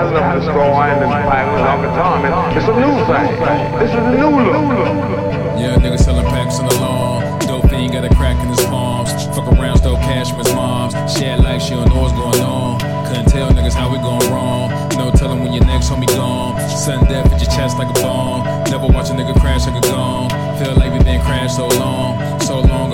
Old 0.02 0.12
cousin 0.14 0.30
of 0.30 0.42
destroying 0.42 0.98
and 1.02 1.12
fighting 1.28 1.52
with 1.54 1.62
Uncle 1.62 1.92
Tom, 1.94 2.24
it- 2.24 2.56
it's 2.56 2.68
a 2.68 2.74
new 2.74 2.94
thing. 3.06 3.78
This 3.78 3.90
is 3.90 3.96
a 3.96 4.10
new 4.10 4.30
look. 4.42 5.58
Yeah, 5.58 5.76
nigga 5.76 5.98
selling 5.98 6.26
packs 6.26 6.58
on 6.58 6.66
the 6.68 6.74
lawn. 6.80 7.38
Dope 7.40 7.68
fiend 7.70 7.92
got 7.92 8.04
a 8.04 8.08
crack 8.14 8.36
in 8.42 8.48
his 8.48 8.64
palms. 8.66 9.12
Fuck 9.34 9.46
around, 9.52 9.76
stole 9.78 9.96
cash 9.98 10.30
from 10.30 10.38
his 10.40 10.52
mom's. 10.54 10.94
She 11.12 11.26
act 11.26 11.42
like 11.42 11.60
she 11.60 11.74
don't 11.74 11.88
know 11.88 12.00
what's 12.02 12.12
going 12.14 12.40
on. 12.42 12.80
Couldn't 13.06 13.26
tell 13.26 13.50
niggas 13.50 13.74
how 13.74 13.88
we 13.90 13.98
going 13.98 14.26
wrong. 14.32 14.70
No 14.96 15.10
telling 15.10 15.40
when 15.42 15.52
your 15.52 15.64
next 15.66 15.90
homie 15.90 16.06
gone. 16.16 16.58
Sudden 16.68 17.04
death 17.06 17.32
at 17.32 17.40
your 17.40 17.50
chest 17.50 17.78
like 17.78 17.90
a 17.96 18.02
bomb. 18.02 18.42
Never 18.70 18.86
watch 18.86 19.10
a 19.10 19.12
nigga 19.12 19.38
crash 19.40 19.66
like 19.66 19.76
a 19.84 19.86
gone. 19.88 20.30
Feel 20.58 20.74
like 20.74 20.92
we 20.92 20.98
been 21.04 21.20
crashed 21.22 21.56
so 21.56 21.68
long. 21.78 22.18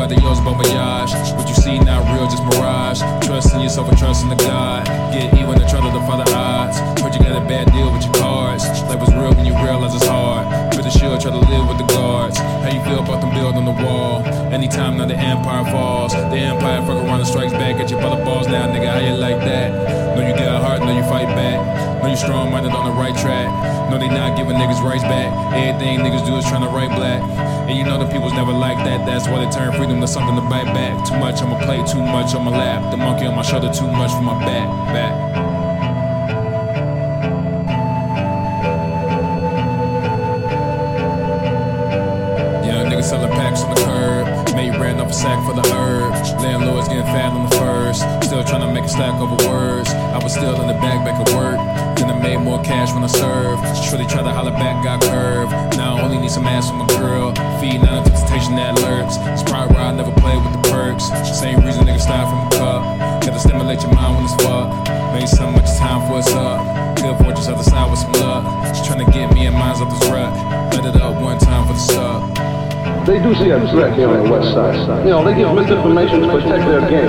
The 0.09 0.16
yours 0.24 0.40
bon 0.40 0.56
voyage. 0.56 1.12
What 1.36 1.48
you 1.48 1.54
see 1.54 1.78
not 1.78 2.00
real, 2.09 2.24
just 2.24 2.42
mirage. 2.44 3.00
Trust 3.26 3.52
in 3.54 3.61
yourself 3.61 3.88
and 3.90 3.98
trust 3.98 4.24
in 4.24 4.30
the 4.30 4.40
God. 4.40 4.86
Get 5.12 5.34
even 5.36 5.61
to 5.61 5.68
try 5.68 5.84
to 5.84 5.90
defy 5.92 6.16
the 6.24 6.28
odds. 6.32 6.80
Heard 7.00 7.12
you 7.12 7.20
got 7.20 7.36
a 7.36 7.44
bad 7.44 7.68
deal 7.72 7.92
with 7.92 8.04
your 8.04 8.14
cards. 8.14 8.64
Life 8.88 9.00
was 9.00 9.12
real 9.12 9.36
when 9.36 9.44
you 9.44 9.52
realize 9.61 9.94
it's 9.94 10.06
hard. 10.06 10.48
But 10.72 10.80
the 10.80 10.90
shield 10.90 11.20
try 11.20 11.30
to 11.30 11.36
live 11.36 11.68
with 11.68 11.76
the 11.76 11.88
guards. 11.92 12.38
How 12.38 12.72
you 12.72 12.80
feel 12.88 13.04
about 13.04 13.20
them 13.20 13.36
build 13.36 13.56
on 13.61 13.66
the 13.68 13.76
wall? 13.84 14.24
Anytime 14.48 14.96
now 14.96 15.04
the 15.04 15.16
empire 15.16 15.64
falls. 15.70 16.12
The 16.12 16.40
empire 16.40 16.80
fuck 16.88 17.04
around 17.04 17.20
and 17.20 17.28
strikes 17.28 17.52
back 17.52 17.76
at 17.76 17.90
your 17.90 18.00
brother 18.00 18.24
balls 18.24 18.48
now, 18.48 18.64
nigga. 18.64 18.88
How 18.88 19.04
you 19.04 19.12
like 19.12 19.44
that? 19.44 20.16
Know 20.16 20.26
you 20.26 20.32
got 20.32 20.56
a 20.56 20.64
heart, 20.64 20.80
know 20.80 20.96
you 20.96 21.04
fight 21.04 21.28
back. 21.36 21.61
Know 22.02 22.09
you 22.09 22.16
strong 22.16 22.50
minded 22.50 22.72
on 22.72 22.88
the 22.88 22.96
right 22.96 23.12
track. 23.12 23.52
Know 23.90 23.98
they 23.98 24.09
not 24.09 24.38
giving 24.38 24.56
niggas 24.56 24.80
rights 24.80 25.04
back. 25.04 25.28
Everything 25.52 26.00
niggas 26.00 26.24
do 26.24 26.34
is 26.36 26.48
trying 26.48 26.62
to 26.62 26.72
write 26.72 26.96
black. 26.96 27.20
The 27.97 28.07
people's 28.12 28.32
never 28.34 28.53
like 28.53 28.78
that. 28.84 29.07
That's 29.07 29.26
why 29.28 29.45
they 29.45 29.51
turn 29.51 29.72
freedom 29.72 30.01
to 30.01 30.07
something 30.07 30.36
to 30.36 30.43
bite 30.43 30.66
back. 30.66 31.07
Too 31.07 31.16
much 31.18 31.41
my 31.43 31.59
plate, 31.64 31.86
too 31.86 32.01
much 32.01 32.34
on 32.34 32.45
my 32.45 32.53
lap. 32.53 32.91
The 32.91 32.97
monkey 32.97 33.26
on 33.26 33.34
my 33.34 33.43
shoulder, 33.43 33.72
too 33.72 33.86
much 33.86 34.12
for 34.12 34.22
my 34.22 34.39
back. 34.45 34.68
Back. 34.93 35.39
Selling 43.01 43.30
packs 43.30 43.62
on 43.62 43.74
the 43.74 43.80
curb. 43.82 44.55
Mate 44.55 44.76
ran 44.78 45.01
up 45.01 45.09
a 45.09 45.12
sack 45.14 45.39
for 45.47 45.55
the 45.55 45.66
herb. 45.72 46.12
Landlords 46.43 46.89
getting 46.89 47.05
fat 47.05 47.32
on 47.32 47.49
the 47.49 47.57
first. 47.57 48.01
Still 48.26 48.45
trying 48.45 48.61
to 48.61 48.74
make 48.74 48.84
a 48.84 48.89
stack 48.89 49.14
over 49.14 49.36
words. 49.49 49.89
I 49.89 50.18
was 50.22 50.34
still 50.34 50.61
in 50.61 50.66
the 50.66 50.74
bag 50.74 51.07
back 51.07 51.16
at 51.18 51.34
work. 51.34 51.57
More 52.59 52.66
cash 52.66 52.92
when 52.92 53.04
I 53.04 53.06
served. 53.06 53.62
Shorty 53.86 54.04
tried 54.06 54.26
to 54.26 54.34
holler 54.34 54.50
back, 54.50 54.82
got 54.82 55.00
curved. 55.02 55.52
Now 55.78 55.96
I 55.96 56.02
only 56.02 56.18
need 56.18 56.30
some 56.30 56.44
ass 56.44 56.68
from 56.68 56.80
a 56.80 56.86
girl. 56.98 57.30
Feeding 57.61 57.86
out 57.86 58.02
of 58.02 58.12
temptation 58.12 58.56
that 58.56 58.74
lurks. 58.82 59.14
It's 59.30 59.48
probably 59.48 59.76
why 59.76 59.82
I 59.82 59.92
never 59.94 60.11
play 60.18 60.34
with 60.34 60.50
the 60.59 60.62
perks. 60.66 61.06
Same 61.38 61.62
reason 61.62 61.86
niggas 61.86 62.02
style 62.02 62.26
from 62.26 62.48
a 62.48 62.50
cup. 62.59 62.82
Gotta 63.22 63.38
stimulate 63.38 63.82
your 63.82 63.94
mind 63.94 64.16
when 64.16 64.24
it's 64.26 64.34
fuck. 64.42 64.74
Made 65.14 65.28
so 65.28 65.46
much 65.52 65.70
time 65.78 66.02
for 66.11 66.18
us 66.18 66.34
up. 66.34 66.98
Good 66.98 67.14
fortunes 67.22 67.46
other 67.46 67.62
side 67.62 67.88
with 67.90 68.00
some 68.00 68.12
luck. 68.18 68.42
Just 68.74 68.84
trying 68.86 69.06
to 69.06 69.11
get 69.12 69.32
me 69.32 69.46
and 69.46 69.54
mine's 69.54 69.78
up 69.80 69.90
this 69.94 70.02
rut. 70.11 70.34
Let 70.74 70.82
it 70.82 71.00
up 71.00 71.14
They 73.09 73.16
do 73.24 73.32
see 73.40 73.48
a 73.48 73.56
threat 73.72 73.96
here 73.96 74.06
on 74.12 74.22
the 74.22 74.28
west 74.28 74.52
side. 74.52 74.76
You 75.00 75.16
know, 75.16 75.24
they 75.24 75.32
give 75.32 75.48
misinformation 75.56 76.20
to 76.20 76.28
protect 76.28 76.68
their 76.68 76.84
game. 76.92 77.09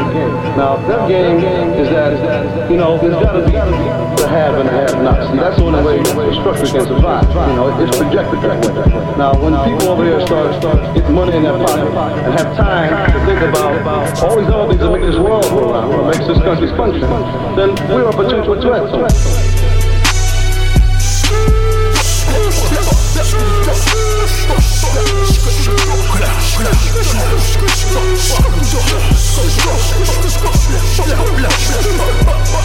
Now, 0.55 0.79
their 0.87 1.03
game 1.11 1.43
is 1.75 1.89
that, 1.91 2.71
you 2.71 2.77
know, 2.77 2.97
there's 2.97 3.19
got 3.19 3.33
to 3.35 3.43
be 3.43 3.51
the 3.51 4.27
have 4.31 4.55
and 4.55 4.69
the 4.69 4.71
have-nots. 4.71 5.27
That's 5.35 5.57
the 5.59 5.63
only 5.67 5.83
way 5.83 5.99
the 5.99 6.39
structure 6.39 6.71
can 6.71 6.87
survive. 6.87 7.27
You 7.27 7.55
know, 7.59 7.83
it's 7.83 7.97
projected 7.97 8.39
that 8.47 8.63
way. 8.63 9.19
Now, 9.19 9.35
when 9.43 9.51
people 9.67 9.91
over 9.91 10.05
here 10.05 10.23
start, 10.25 10.55
start 10.55 10.79
getting 10.95 11.11
money 11.11 11.35
in 11.35 11.43
their 11.43 11.59
pocket 11.59 11.91
and 11.91 12.31
have 12.31 12.55
time 12.55 13.11
to 13.11 13.19
think 13.27 13.41
about 13.43 14.23
all 14.23 14.39
these 14.39 14.47
other 14.47 14.71
things 14.71 14.79
that 14.79 14.91
make 14.95 15.03
this 15.03 15.19
world 15.19 15.43
go 15.51 15.67
around, 15.67 15.89
what 15.91 16.15
makes 16.15 16.23
this 16.23 16.39
country 16.39 16.71
function, 16.79 17.11
then 17.59 17.75
we're 17.91 18.07
a 18.07 18.15
potential 18.15 18.55
threat. 18.55 19.58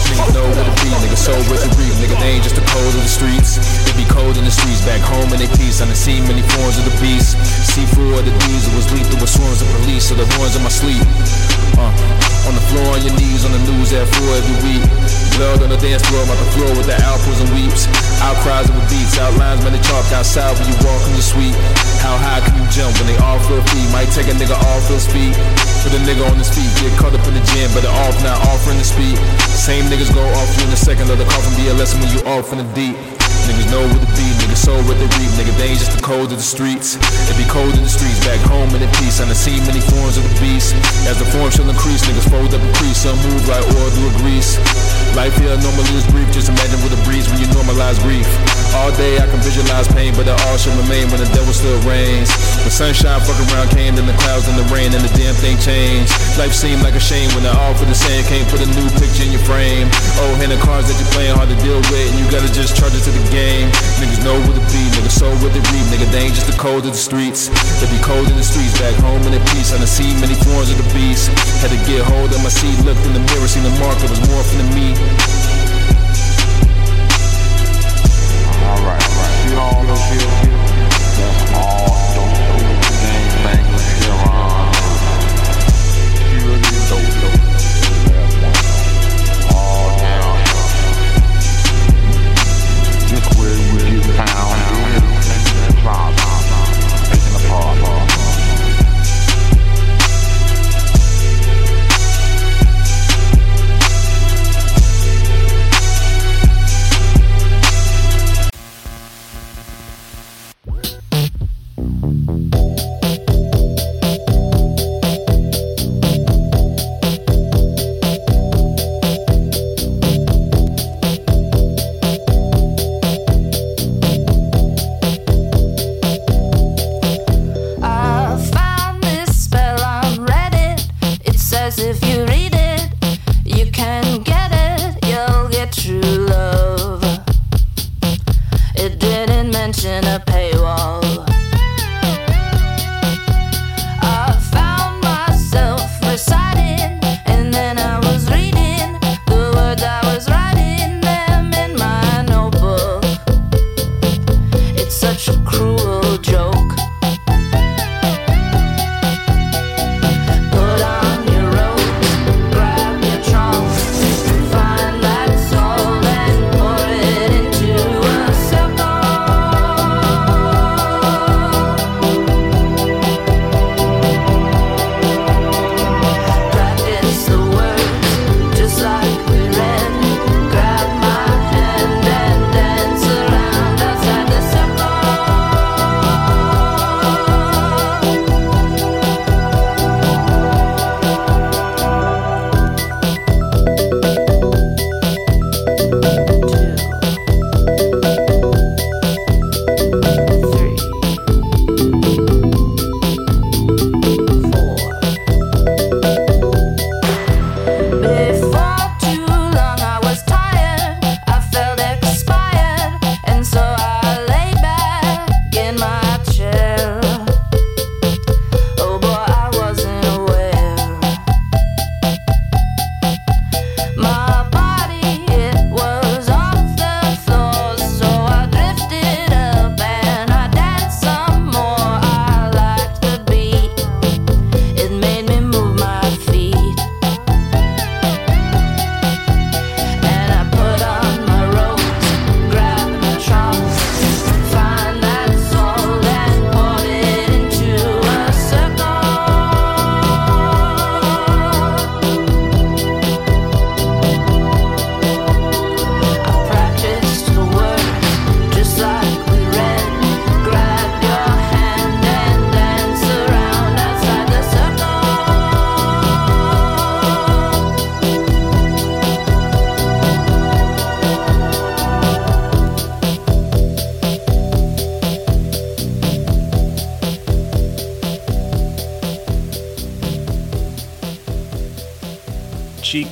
Niggas 0.05 0.33
know 0.37 0.45
what 0.45 0.67
it 0.69 0.77
be, 0.85 0.89
niggas 1.01 1.17
so 1.17 1.33
with 1.49 1.65
the 1.65 1.69
reef, 1.81 1.95
nigga, 1.97 2.13
they 2.21 2.37
ain't 2.37 2.43
just 2.43 2.55
the 2.55 2.65
code 2.69 2.93
of 2.93 3.01
the 3.01 3.09
streets. 3.09 3.57
It 3.89 3.95
be 3.97 4.05
cold 4.05 4.37
in 4.37 4.45
the 4.45 4.53
streets, 4.53 4.85
back 4.85 5.01
home 5.01 5.33
in 5.33 5.39
they 5.41 5.49
peace. 5.57 5.81
I 5.81 5.85
done 5.89 5.95
seen 5.95 6.27
many 6.29 6.45
forms 6.53 6.77
of 6.77 6.85
the 6.85 6.93
beast. 7.01 7.37
C4 7.73 8.21
of 8.21 8.25
the 8.25 8.35
diesel 8.45 8.71
was 8.77 8.85
lethal 8.93 9.17
with 9.17 9.33
swarms 9.33 9.61
of 9.61 9.67
police, 9.81 10.05
so 10.09 10.15
the 10.15 10.29
horns 10.37 10.55
in 10.55 10.61
my 10.61 10.69
sleep. 10.69 11.01
Uh, 11.75 11.89
on 12.45 12.53
the 12.53 12.65
floor, 12.69 12.93
on 12.93 13.01
your 13.01 13.17
knees, 13.17 13.45
on 13.45 13.51
the 13.51 13.63
news 13.65 13.93
at 13.93 14.05
four 14.13 14.29
every 14.37 14.57
week. 14.61 15.24
Blood 15.35 15.67
on 15.67 15.69
the 15.69 15.75
dance 15.75 15.99
floor, 16.07 16.23
I'm 16.23 16.31
out 16.31 16.39
the 16.39 16.51
floor 16.55 16.71
with 16.79 16.87
the 16.87 16.95
outpours 17.03 17.43
and 17.43 17.51
weeps. 17.51 17.91
Outcries 18.23 18.71
the 18.71 18.79
beats, 18.87 19.19
outlines 19.19 19.59
when 19.67 19.75
they 19.75 19.83
chalk 19.83 20.07
outside 20.15 20.55
when 20.55 20.63
you 20.71 20.77
walk 20.79 21.03
in 21.11 21.15
the 21.19 21.25
suite. 21.25 21.55
How 21.99 22.15
high 22.15 22.39
can 22.39 22.55
you 22.55 22.63
jump 22.71 22.95
when 22.95 23.11
they 23.11 23.19
all 23.19 23.35
feel 23.43 23.59
feet? 23.75 23.83
Might 23.91 24.07
take 24.15 24.31
a 24.31 24.35
nigga 24.39 24.55
off 24.55 24.87
his 24.87 25.03
feet. 25.03 25.35
Put 25.83 25.91
a 25.91 25.99
nigga 26.07 26.23
on 26.23 26.39
his 26.39 26.47
feet, 26.47 26.71
get 26.79 26.95
caught 26.95 27.11
up 27.11 27.27
in 27.27 27.35
the 27.35 27.43
gym, 27.51 27.67
but 27.75 27.83
they're 27.83 27.99
off 28.07 28.15
now, 28.23 28.39
offering 28.47 28.79
the 28.79 28.87
speed. 28.87 29.19
Same 29.51 29.83
niggas 29.91 30.13
go 30.15 30.23
off 30.23 30.47
you 30.55 30.63
in 30.63 30.71
a 30.71 30.79
second, 30.79 31.11
let 31.11 31.19
the 31.19 31.27
coffin 31.27 31.51
be 31.59 31.67
a 31.67 31.75
lesson 31.75 31.99
when 31.99 32.15
you 32.15 32.23
off 32.23 32.55
in 32.55 32.63
the 32.63 32.67
deep. 32.71 33.14
Niggas 33.65 33.71
know 33.71 33.87
what 33.89 34.01
to 34.01 34.11
be, 34.13 34.27
niggas 34.45 34.61
soul 34.61 34.77
what 34.85 34.97
they 35.01 35.09
reap. 35.17 35.31
Nigga, 35.41 35.53
they 35.57 35.73
ain't 35.73 35.79
just 35.79 35.97
the 35.97 36.01
cold 36.01 36.29
of 36.29 36.37
the 36.37 36.45
streets. 36.45 37.01
It 37.01 37.33
be 37.33 37.45
cold 37.49 37.73
in 37.73 37.81
the 37.81 37.89
streets, 37.89 38.21
back 38.21 38.37
home 38.45 38.69
in 38.77 38.81
the 38.81 38.91
peace. 39.01 39.17
I 39.17 39.25
done 39.25 39.33
seen 39.33 39.65
many 39.65 39.81
forms 39.81 40.17
of 40.17 40.23
the 40.23 40.35
beast. 40.37 40.77
As 41.09 41.17
the 41.17 41.25
form 41.25 41.49
shall 41.49 41.65
increase, 41.65 42.05
niggas 42.05 42.29
fold 42.29 42.53
up 42.53 42.61
and 42.61 42.75
crease. 42.77 43.01
Some 43.01 43.17
move 43.25 43.41
like 43.49 43.65
oil 43.65 43.89
through 43.89 44.13
a 44.13 44.15
grease. 44.21 44.61
Life 45.17 45.33
here 45.41 45.55
normally 45.57 45.97
is 45.97 46.05
brief, 46.13 46.29
just 46.29 46.51
imagine 46.51 46.77
with 46.85 46.93
a 46.93 47.01
breeze 47.07 47.25
when 47.25 47.41
you 47.41 47.47
normalize 47.57 47.97
grief. 48.05 48.27
All 48.75 48.91
day 48.99 49.15
I 49.17 49.25
can 49.25 49.39
visualize 49.39 49.87
pain, 49.87 50.11
but 50.13 50.27
it 50.27 50.35
all 50.45 50.57
shall 50.59 50.75
remain 50.75 51.07
when 51.07 51.23
the 51.23 51.29
devil 51.31 51.55
still 51.55 51.79
reigns. 51.87 52.27
The 52.67 52.69
sunshine 52.69 53.23
fuck 53.23 53.39
around 53.47 53.71
came, 53.71 53.95
then 53.95 54.05
the 54.05 54.17
clouds, 54.19 54.45
then 54.45 54.59
the 54.59 54.67
rain, 54.67 54.91
and 54.91 54.99
the 54.99 55.13
damn 55.15 55.33
thing 55.39 55.55
changed. 55.63 56.11
Life 56.35 56.51
seemed 56.51 56.83
like 56.83 56.93
a 56.93 56.99
shame 56.99 57.31
when 57.31 57.47
they're 57.47 57.55
all 57.55 57.73
for 57.73 57.87
the 57.87 57.95
same. 57.95 58.27
Can't 58.27 58.43
put 58.51 58.59
a 58.59 58.67
new 58.67 58.87
picture 58.99 59.23
in 59.23 59.31
your 59.31 59.41
frame. 59.47 59.87
Oh, 60.19 60.35
hand 60.35 60.51
the 60.51 60.59
cards 60.59 60.91
that 60.91 60.99
you're 60.99 61.13
playing 61.15 61.31
hard 61.31 61.47
to 61.47 61.57
deal 61.63 61.79
with, 61.87 62.05
and 62.11 62.19
you 62.19 62.27
gotta 62.27 62.51
just 62.51 62.75
charge 62.75 62.91
it 62.91 63.07
to 63.07 63.15
the 63.15 63.23
game. 63.31 63.54
Niggas 64.01 64.19
know 64.23 64.35
what 64.43 64.59
it 64.59 64.67
be, 64.75 64.83
niggas 64.91 65.15
soul 65.15 65.31
what 65.39 65.55
they 65.55 65.63
read, 65.71 65.85
nigga, 65.87 66.07
they 66.11 66.27
ain't 66.27 66.35
just 66.35 66.51
the 66.51 66.57
cold 66.59 66.83
of 66.83 66.91
the 66.91 66.99
streets. 66.99 67.47
They 67.79 67.87
be 67.87 67.99
cold 68.03 68.27
in 68.27 68.35
the 68.35 68.43
streets, 68.43 68.75
back 68.79 68.95
home 68.99 69.23
in 69.23 69.31
the 69.31 69.43
peace. 69.55 69.71
I 69.71 69.77
done 69.77 69.87
seen 69.87 70.19
many 70.19 70.35
forms 70.43 70.69
of 70.69 70.77
the 70.77 70.87
beast. 70.91 71.31
Had 71.63 71.71
to 71.71 71.79
get 71.87 72.03
hold 72.03 72.35
of 72.35 72.43
my 72.43 72.51
seat, 72.51 72.75
looked 72.83 73.03
in 73.07 73.13
the 73.15 73.23
mirror, 73.31 73.47
seen 73.47 73.63
the 73.63 73.75
mark 73.79 73.95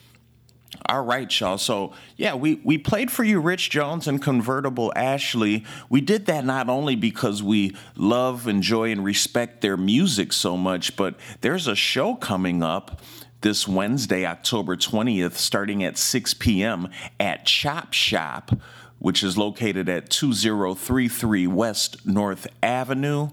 All 0.86 1.04
right, 1.04 1.40
y'all. 1.40 1.58
So, 1.58 1.92
yeah, 2.16 2.34
we, 2.34 2.62
we 2.64 2.78
played 2.78 3.12
for 3.12 3.26
you 3.26 3.42
Rich 3.42 3.70
Jones 3.70 4.08
and 4.08 4.22
Convertible 4.22 4.94
Ashley. 4.96 5.66
We 5.90 6.00
did 6.00 6.28
that 6.28 6.46
not 6.46 6.70
only 6.70 6.96
because 6.96 7.44
we 7.44 7.76
love, 7.98 8.48
enjoy, 8.48 8.92
and 8.92 9.04
respect 9.04 9.62
their 9.62 9.76
music 9.76 10.32
so 10.32 10.56
much, 10.56 10.96
but 10.96 11.16
there's 11.42 11.68
a 11.68 11.76
show 11.76 12.16
coming 12.16 12.64
up 12.64 13.02
this 13.42 13.68
Wednesday, 13.68 14.26
October 14.26 14.78
20th, 14.78 15.34
starting 15.34 15.84
at 15.84 15.98
6 15.98 16.36
p.m. 16.36 16.88
at 17.20 17.46
Chop 17.46 17.92
Shop, 17.92 18.52
which 19.00 19.24
is 19.24 19.38
located 19.38 19.90
at 19.90 20.10
2033 20.10 21.48
West 21.48 22.06
North 22.06 22.48
Avenue. 22.64 23.30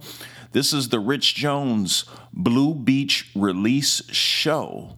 This 0.52 0.72
is 0.72 0.88
the 0.88 0.98
Rich 0.98 1.34
Jones 1.36 2.04
Blue 2.32 2.74
Beach 2.74 3.30
release 3.34 4.02
show. 4.10 4.96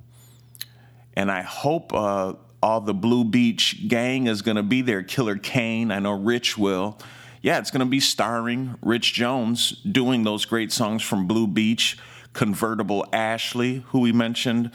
And 1.14 1.30
I 1.30 1.42
hope 1.42 1.92
uh, 1.92 2.34
all 2.62 2.80
the 2.80 2.94
Blue 2.94 3.24
Beach 3.24 3.88
gang 3.88 4.26
is 4.26 4.42
going 4.42 4.56
to 4.56 4.62
be 4.62 4.82
there. 4.82 5.02
Killer 5.02 5.36
Kane, 5.36 5.90
I 5.90 5.98
know 5.98 6.12
Rich 6.12 6.58
will. 6.58 6.98
Yeah, 7.42 7.58
it's 7.58 7.70
going 7.70 7.80
to 7.80 7.86
be 7.86 8.00
starring 8.00 8.76
Rich 8.82 9.14
Jones 9.14 9.70
doing 9.90 10.24
those 10.24 10.44
great 10.44 10.72
songs 10.72 11.02
from 11.02 11.26
Blue 11.26 11.46
Beach. 11.46 11.98
Convertible 12.32 13.06
Ashley, 13.12 13.84
who 13.88 14.00
we 14.00 14.12
mentioned, 14.12 14.70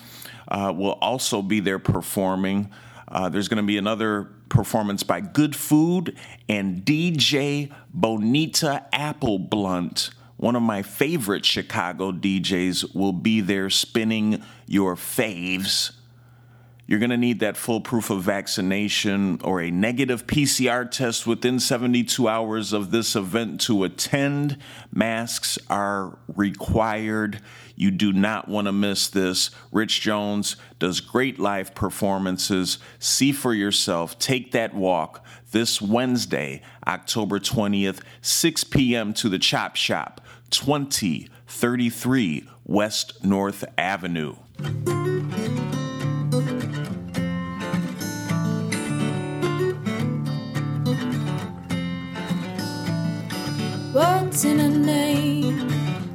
uh, 0.48 0.74
will 0.76 0.94
also 0.94 1.42
be 1.42 1.60
there 1.60 1.80
performing. 1.80 2.70
Uh, 3.08 3.30
there's 3.30 3.48
going 3.48 3.62
to 3.62 3.68
be 3.68 3.78
another 3.78 4.30
performance 4.50 5.04
by 5.04 5.22
Good 5.22 5.56
Food 5.56 6.18
and 6.50 6.84
DJ 6.84 7.72
Bonita 7.94 8.86
Apple 8.92 9.40
Blunt. 9.40 10.10
One 10.38 10.56
of 10.56 10.62
my 10.62 10.82
favorite 10.82 11.46
Chicago 11.46 12.12
DJs 12.12 12.94
will 12.94 13.14
be 13.14 13.42
there 13.42 13.70
spinning 13.70 14.44
your 14.68 14.96
faves. 14.96 15.95
You're 16.88 17.00
going 17.00 17.10
to 17.10 17.18
need 17.18 17.40
that 17.40 17.58
full 17.58 17.82
proof 17.82 18.12
of 18.12 18.22
vaccination 18.22 19.40
or 19.44 19.60
a 19.60 19.72
negative 19.72 20.28
PCR 20.28 20.90
test 20.90 21.26
within 21.26 21.60
72 21.60 22.28
hours 22.28 22.74
of 22.74 22.92
this 22.92 23.16
event 23.16 23.60
to 23.62 23.84
attend. 23.84 24.58
Masks 24.92 25.58
are 25.68 26.20
required. 26.28 27.42
You 27.76 27.90
do 27.90 28.14
not 28.14 28.48
want 28.48 28.68
to 28.68 28.72
miss 28.72 29.08
this. 29.08 29.50
Rich 29.72 30.02
Jones 30.02 30.58
does 30.78 31.02
great 31.02 31.40
live 31.40 31.74
performances. 31.74 32.78
See 33.00 33.32
for 33.32 33.54
yourself. 33.54 34.20
Take 34.20 34.52
that 34.52 34.76
walk 34.76 35.26
this 35.52 35.82
Wednesday, 35.82 36.62
October 36.86 37.40
20th, 37.40 38.02
6 38.22 38.64
p.m. 38.66 39.14
to 39.16 39.28
the 39.28 39.40
Chop 39.40 39.76
Shop, 39.76 40.22
2033 40.52 42.48
West 42.64 43.24
North 43.24 43.66
Avenue. 43.76 44.36
What's 53.96 54.44
in 54.44 54.60
a 54.60 54.68
name? 54.68 55.70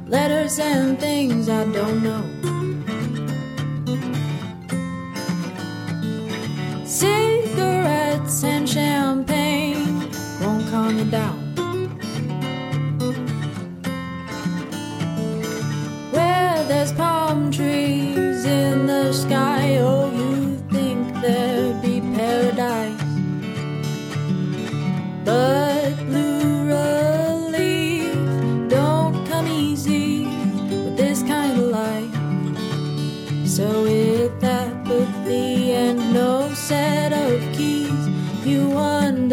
Letters 0.07 0.59
and 0.59 0.99
things 0.99 1.49
I 1.49 1.65
don't 1.65 2.03
know. 2.03 2.23
Cigarettes 6.85 8.43
and 8.43 8.69
champagne 8.69 10.11
won't 10.39 10.69
calm 10.69 10.99
you 10.99 11.05
down. 11.05 11.39
Where 16.11 16.63
there's 16.67 16.93
palm 16.93 17.49
trees 17.49 18.45
in 18.45 18.85
the 18.85 19.11
sky, 19.11 19.60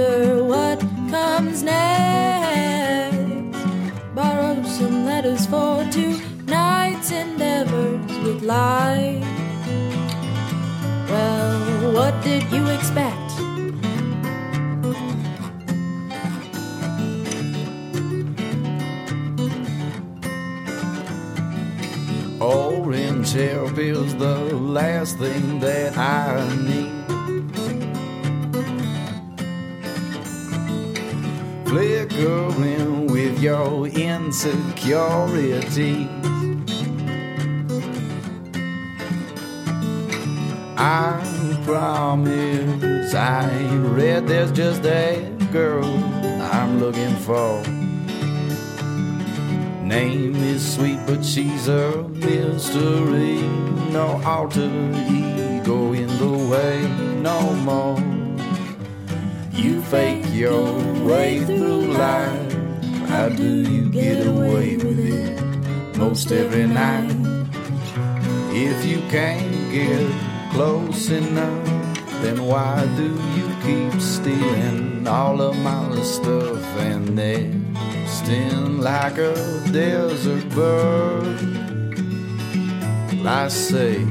wonder 0.08 0.44
what 0.44 0.80
comes 1.10 1.62
next. 1.62 3.18
Borrow 4.14 4.62
some 4.64 5.04
letters 5.04 5.46
for 5.46 5.84
tonight's 5.90 7.10
endeavors 7.10 8.18
with 8.24 8.42
life. 8.42 9.24
Well, 11.08 11.92
what 11.92 12.24
did 12.24 12.42
you 12.52 12.66
expect? 12.68 13.16
Orange 22.40 23.32
help 23.32 23.78
is 23.78 24.14
the 24.16 24.36
last 24.54 25.18
thing 25.18 25.58
that 25.60 25.96
I 25.98 26.56
need. 26.56 26.97
Flickering 31.68 33.08
with 33.08 33.42
your 33.42 33.86
insecurities. 33.88 36.08
I 40.78 41.20
promise 41.66 43.14
I 43.14 43.50
ain't 43.50 43.84
read. 43.84 44.26
There's 44.26 44.50
just 44.50 44.82
that 44.84 45.52
girl 45.52 45.84
I'm 46.40 46.80
looking 46.80 47.14
for. 47.16 47.62
Name 49.84 50.36
is 50.36 50.74
sweet, 50.74 50.98
but 51.06 51.22
she's 51.22 51.68
a 51.68 52.08
mystery. 52.08 53.42
No 53.92 54.22
alter 54.24 54.70
ego 55.10 55.92
in 55.92 56.08
the 56.16 56.32
way 56.50 56.88
no 57.20 57.52
more. 57.56 57.98
You 59.52 59.82
fake 59.82 60.27
your 60.38 60.72
way 61.04 61.44
through 61.44 61.92
life. 61.92 62.52
How 63.08 63.28
do 63.28 63.62
you 63.72 63.90
get 63.90 64.24
away 64.24 64.76
with 64.76 65.00
it? 65.00 65.96
Most 65.96 66.30
every 66.30 66.68
night. 66.68 67.10
If 68.52 68.84
you 68.84 69.00
can't 69.10 69.72
get 69.72 70.08
close 70.52 71.10
enough, 71.10 71.66
then 72.22 72.44
why 72.44 72.86
do 72.96 73.08
you 73.36 73.48
keep 73.66 74.00
stealing 74.00 75.08
all 75.08 75.40
of 75.42 75.58
my 75.58 76.00
stuff 76.02 76.62
and 76.78 77.16
nesting 77.16 78.80
like 78.80 79.18
a 79.18 79.34
desert 79.72 80.48
bird? 80.50 81.38
I 83.26 83.48
say 83.48 84.04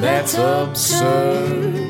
that's 0.00 0.34
absurd. 0.34 1.83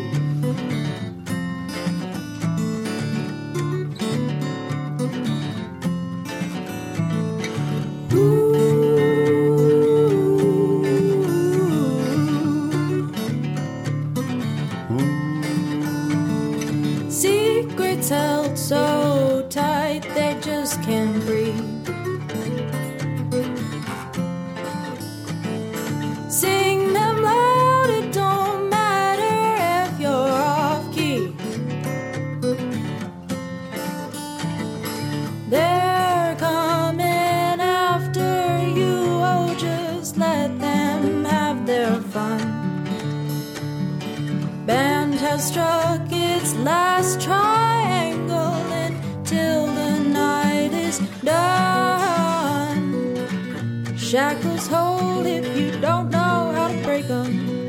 Shackles 54.14 54.68
hold 54.68 55.26
if 55.26 55.58
you 55.58 55.72
don't 55.80 56.08
know 56.08 56.52
how 56.54 56.68
to 56.68 56.80
break 56.84 57.08
them. 57.08 57.66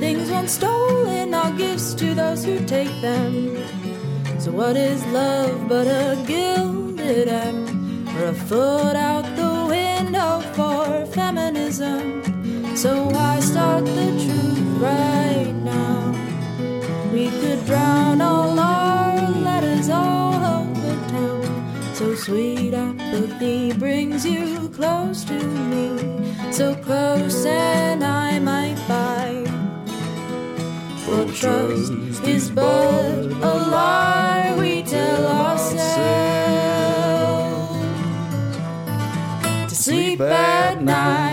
Things 0.00 0.30
once 0.30 0.52
stolen 0.52 1.34
are 1.34 1.52
gifts 1.52 1.92
to 2.00 2.14
those 2.14 2.46
who 2.46 2.64
take 2.64 2.94
them. 3.02 3.58
So, 4.40 4.52
what 4.52 4.74
is 4.74 5.04
love 5.08 5.68
but 5.68 5.86
a 5.86 6.16
gilded 6.26 7.28
M 7.28 8.08
or 8.16 8.28
a 8.28 8.32
foot 8.32 8.96
out 8.96 9.26
the 9.36 9.66
window 9.68 10.40
for 10.56 11.04
feminism? 11.12 12.24
So, 12.74 13.04
why 13.08 13.40
start 13.40 13.84
the 13.84 14.08
truth 14.24 14.80
right 14.80 15.52
now? 15.62 16.14
We 17.12 17.28
could 17.28 17.66
drown 17.66 18.22
all 18.22 18.58
our 18.58 19.30
letters 19.30 19.90
all 19.90 20.42
over 20.56 20.94
town. 21.10 21.94
So, 21.94 22.14
sweet 22.14 22.72
apathy 22.72 23.74
brings 23.74 24.24
you 24.24 24.43
close 24.74 25.24
to 25.24 25.38
me, 25.70 25.88
so 26.50 26.74
close, 26.74 27.46
and 27.46 28.02
I 28.02 28.38
might 28.40 28.76
bite. 28.88 29.46
For 31.04 31.24
trust 31.32 32.24
is 32.24 32.50
but 32.50 32.64
a 32.64 33.54
lie 33.76 34.56
we 34.58 34.82
tell 34.82 35.26
ourselves 35.26 35.84
to 39.68 39.74
sleep 39.76 40.20
at 40.20 40.82
night, 40.82 41.23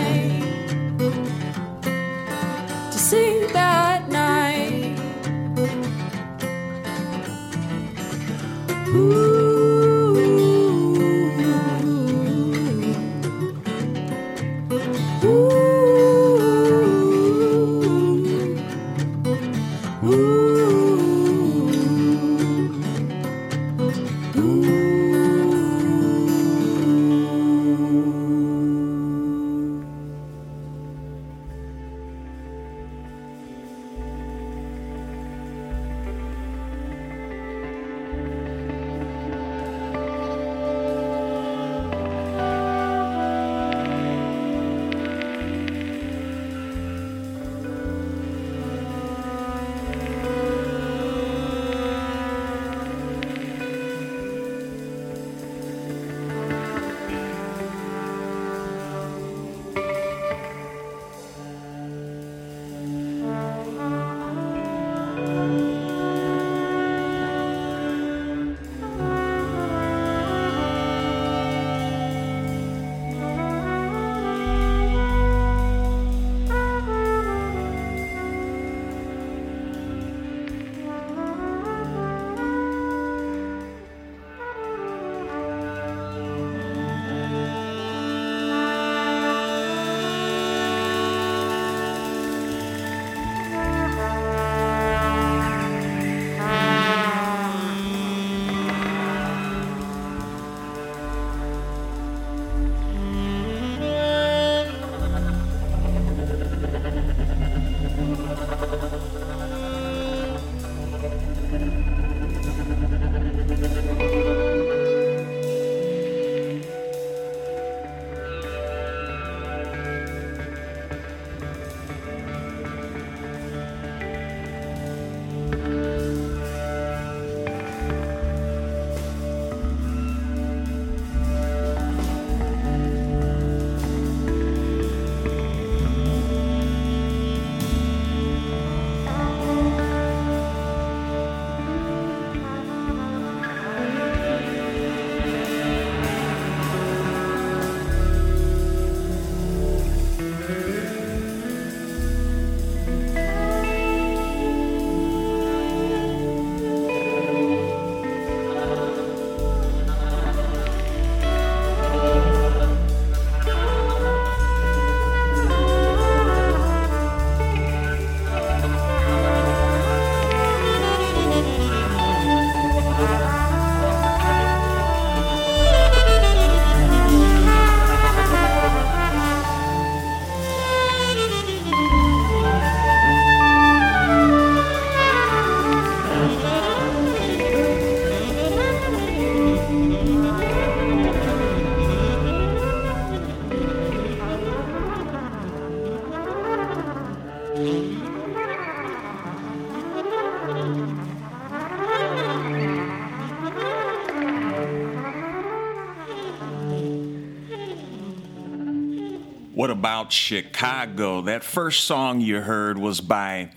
about 210.02 210.12
Chicago? 210.12 211.20
That 211.22 211.44
first 211.44 211.84
song 211.84 212.20
you 212.20 212.40
heard 212.40 212.76
was 212.76 213.00
by 213.00 213.52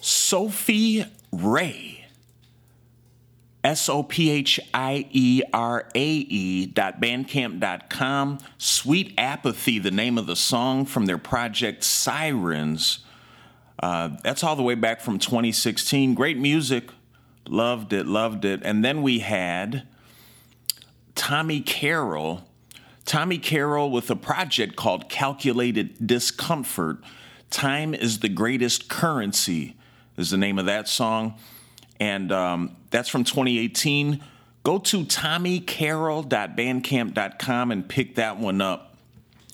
Sophie 0.00 1.04
Rae. 1.30 2.04
S 3.62 3.88
O 3.88 4.02
P 4.02 4.28
H 4.28 4.58
I 4.74 5.06
E 5.12 5.42
R 5.52 5.88
A 5.94 6.04
E 6.04 6.66
dot 6.66 7.00
bandcamp 7.00 7.60
dot 7.60 7.88
com. 7.88 8.38
Sweet 8.58 9.14
Apathy, 9.16 9.78
the 9.78 9.92
name 9.92 10.18
of 10.18 10.26
the 10.26 10.34
song 10.34 10.84
from 10.84 11.06
their 11.06 11.16
project 11.16 11.84
Sirens. 11.84 12.98
Uh, 13.80 14.16
that's 14.24 14.42
all 14.42 14.56
the 14.56 14.62
way 14.64 14.74
back 14.74 15.00
from 15.00 15.20
2016. 15.20 16.14
Great 16.14 16.38
music. 16.38 16.90
Loved 17.46 17.92
it, 17.92 18.06
loved 18.06 18.44
it. 18.44 18.62
And 18.64 18.84
then 18.84 19.00
we 19.00 19.20
had 19.20 19.86
Tommy 21.14 21.60
Carroll 21.60 22.48
Tommy 23.04 23.38
Carroll 23.38 23.90
with 23.90 24.10
a 24.10 24.16
project 24.16 24.76
called 24.76 25.08
Calculated 25.08 26.06
Discomfort. 26.06 26.98
Time 27.50 27.94
is 27.94 28.20
the 28.20 28.28
greatest 28.28 28.88
currency 28.88 29.74
is 30.16 30.30
the 30.30 30.36
name 30.36 30.58
of 30.58 30.66
that 30.66 30.88
song. 30.88 31.38
And 32.00 32.32
um, 32.32 32.74
that's 32.90 33.08
from 33.08 33.22
2018. 33.24 34.20
Go 34.62 34.78
to 34.78 35.04
tommycarroll.bandcamp.com 35.04 37.70
and 37.70 37.88
pick 37.88 38.16
that 38.16 38.38
one 38.38 38.60
up. 38.60 38.96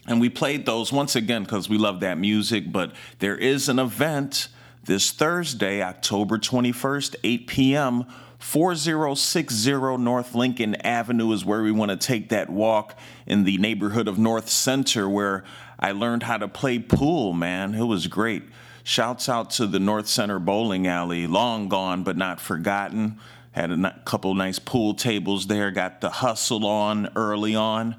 And 0.06 0.18
we 0.20 0.28
played 0.28 0.66
those 0.66 0.92
once 0.92 1.16
again 1.16 1.44
because 1.44 1.68
we 1.68 1.78
love 1.78 2.00
that 2.00 2.18
music. 2.18 2.72
But 2.72 2.92
there 3.18 3.36
is 3.36 3.68
an 3.68 3.78
event 3.78 4.48
this 4.84 5.10
Thursday, 5.10 5.82
October 5.82 6.38
21st, 6.38 7.16
8 7.22 7.46
p.m. 7.46 8.06
4060 8.40 9.98
North 9.98 10.34
Lincoln 10.34 10.74
Avenue 10.76 11.30
is 11.32 11.44
where 11.44 11.62
we 11.62 11.70
want 11.70 11.90
to 11.90 11.96
take 11.96 12.30
that 12.30 12.48
walk 12.48 12.98
in 13.26 13.44
the 13.44 13.58
neighborhood 13.58 14.08
of 14.08 14.18
North 14.18 14.48
Center, 14.48 15.08
where 15.08 15.44
I 15.78 15.92
learned 15.92 16.22
how 16.22 16.38
to 16.38 16.48
play 16.48 16.78
pool, 16.78 17.34
man. 17.34 17.74
It 17.74 17.84
was 17.84 18.06
great. 18.06 18.42
Shouts 18.82 19.28
out 19.28 19.50
to 19.52 19.66
the 19.66 19.78
North 19.78 20.08
Center 20.08 20.38
Bowling 20.38 20.86
Alley, 20.86 21.26
long 21.26 21.68
gone 21.68 22.02
but 22.02 22.16
not 22.16 22.40
forgotten. 22.40 23.18
Had 23.52 23.70
a 23.72 24.00
couple 24.06 24.34
nice 24.34 24.58
pool 24.58 24.94
tables 24.94 25.46
there, 25.46 25.70
got 25.70 26.00
the 26.00 26.10
hustle 26.10 26.66
on 26.66 27.10
early 27.16 27.54
on. 27.54 27.94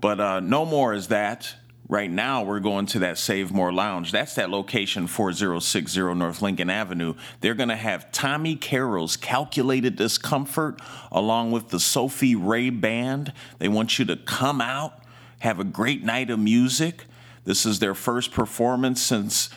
But 0.00 0.18
uh, 0.18 0.40
no 0.40 0.64
more 0.64 0.94
is 0.94 1.08
that. 1.08 1.54
Right 1.90 2.10
now, 2.10 2.42
we're 2.42 2.60
going 2.60 2.84
to 2.86 2.98
that 2.98 3.16
Save 3.16 3.50
More 3.50 3.72
Lounge. 3.72 4.12
That's 4.12 4.34
that 4.34 4.50
location, 4.50 5.06
4060 5.06 6.14
North 6.14 6.42
Lincoln 6.42 6.68
Avenue. 6.68 7.14
They're 7.40 7.54
going 7.54 7.70
to 7.70 7.76
have 7.76 8.12
Tommy 8.12 8.56
Carroll's 8.56 9.16
Calculated 9.16 9.96
Discomfort 9.96 10.82
along 11.10 11.52
with 11.52 11.70
the 11.70 11.80
Sophie 11.80 12.34
Rae 12.34 12.68
Band. 12.68 13.32
They 13.58 13.68
want 13.68 13.98
you 13.98 14.04
to 14.04 14.16
come 14.16 14.60
out, 14.60 15.02
have 15.38 15.58
a 15.60 15.64
great 15.64 16.04
night 16.04 16.28
of 16.28 16.38
music. 16.38 17.06
This 17.44 17.64
is 17.64 17.78
their 17.78 17.94
first 17.94 18.32
performance 18.32 19.00
since 19.00 19.48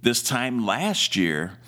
this 0.00 0.22
time 0.22 0.64
last 0.64 1.16
year. 1.16 1.58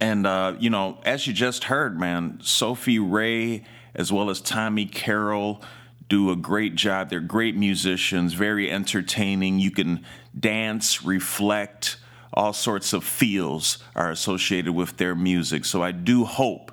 And, 0.00 0.26
uh, 0.26 0.56
you 0.58 0.70
know, 0.70 0.98
as 1.04 1.24
you 1.28 1.32
just 1.32 1.64
heard, 1.64 2.00
man, 2.00 2.40
Sophie 2.42 2.98
Rae 2.98 3.64
as 3.94 4.12
well 4.12 4.28
as 4.28 4.40
Tommy 4.40 4.86
Carroll 4.86 5.62
do 6.08 6.30
a 6.30 6.36
great 6.36 6.74
job. 6.74 7.10
They're 7.10 7.20
great 7.20 7.56
musicians, 7.56 8.32
very 8.32 8.70
entertaining. 8.70 9.58
You 9.58 9.70
can 9.70 10.04
dance, 10.38 11.04
reflect, 11.04 11.96
all 12.32 12.52
sorts 12.52 12.92
of 12.92 13.04
feels 13.04 13.78
are 13.94 14.10
associated 14.10 14.72
with 14.72 14.96
their 14.96 15.14
music. 15.14 15.64
So 15.64 15.82
I 15.82 15.92
do 15.92 16.24
hope 16.24 16.72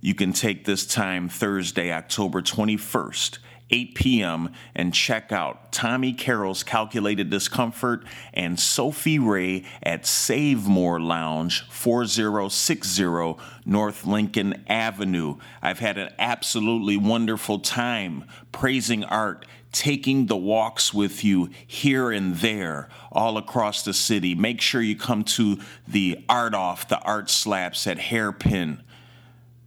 you 0.00 0.14
can 0.14 0.32
take 0.32 0.64
this 0.64 0.86
time 0.86 1.28
Thursday, 1.28 1.92
October 1.92 2.42
21st. 2.42 3.38
8 3.70 3.94
p.m. 3.94 4.52
and 4.74 4.94
check 4.94 5.32
out 5.32 5.72
Tommy 5.72 6.12
Carroll's 6.12 6.62
Calculated 6.62 7.30
Discomfort 7.30 8.04
and 8.32 8.58
Sophie 8.60 9.18
Rae 9.18 9.64
at 9.82 10.06
Save 10.06 10.66
More 10.66 11.00
Lounge, 11.00 11.62
4060 11.68 13.34
North 13.64 14.04
Lincoln 14.06 14.64
Avenue. 14.68 15.36
I've 15.60 15.80
had 15.80 15.98
an 15.98 16.12
absolutely 16.18 16.96
wonderful 16.96 17.58
time 17.58 18.24
praising 18.52 19.02
art, 19.04 19.44
taking 19.72 20.26
the 20.26 20.36
walks 20.36 20.94
with 20.94 21.24
you 21.24 21.50
here 21.66 22.10
and 22.10 22.36
there 22.36 22.88
all 23.10 23.36
across 23.36 23.82
the 23.82 23.92
city. 23.92 24.34
Make 24.34 24.60
sure 24.60 24.80
you 24.80 24.96
come 24.96 25.24
to 25.24 25.58
the 25.88 26.24
Art 26.28 26.54
Off, 26.54 26.88
the 26.88 27.00
Art 27.00 27.28
Slaps 27.28 27.86
at 27.86 27.98
Hairpin 27.98 28.82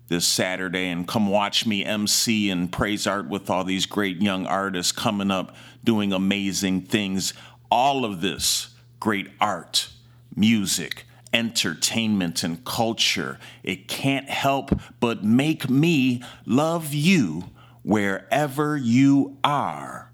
this 0.10 0.28
Saturday 0.28 0.90
and 0.90 1.08
come 1.08 1.28
watch 1.28 1.66
me 1.66 1.86
MC 1.86 2.50
and 2.50 2.72
praise 2.72 3.08
art 3.08 3.30
with 3.30 3.50
all 3.50 3.64
these 3.64 3.86
great 3.86 4.22
young 4.22 4.46
artists 4.46 4.92
coming 4.92 5.32
up 5.32 5.56
doing 5.84 6.12
amazing 6.12 6.82
things. 6.82 7.34
All 7.72 8.04
of 8.04 8.22
this 8.22 8.76
great 9.00 9.30
art, 9.40 9.90
music, 10.36 11.06
entertainment, 11.32 12.44
and 12.44 12.66
culture. 12.66 13.40
It 13.64 13.88
can't 13.88 14.30
help 14.30 14.72
but 15.00 15.24
make 15.24 15.70
me 15.70 16.24
love 16.46 16.94
you 16.94 17.46
wherever 17.84 18.76
you 18.76 19.38
are. 19.44 20.12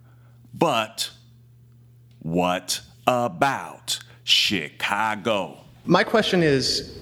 But 0.54 1.12
what 2.20 2.82
about 3.08 4.00
Chicago? 4.24 5.60
My 5.86 6.04
question 6.04 6.42
is 6.44 7.00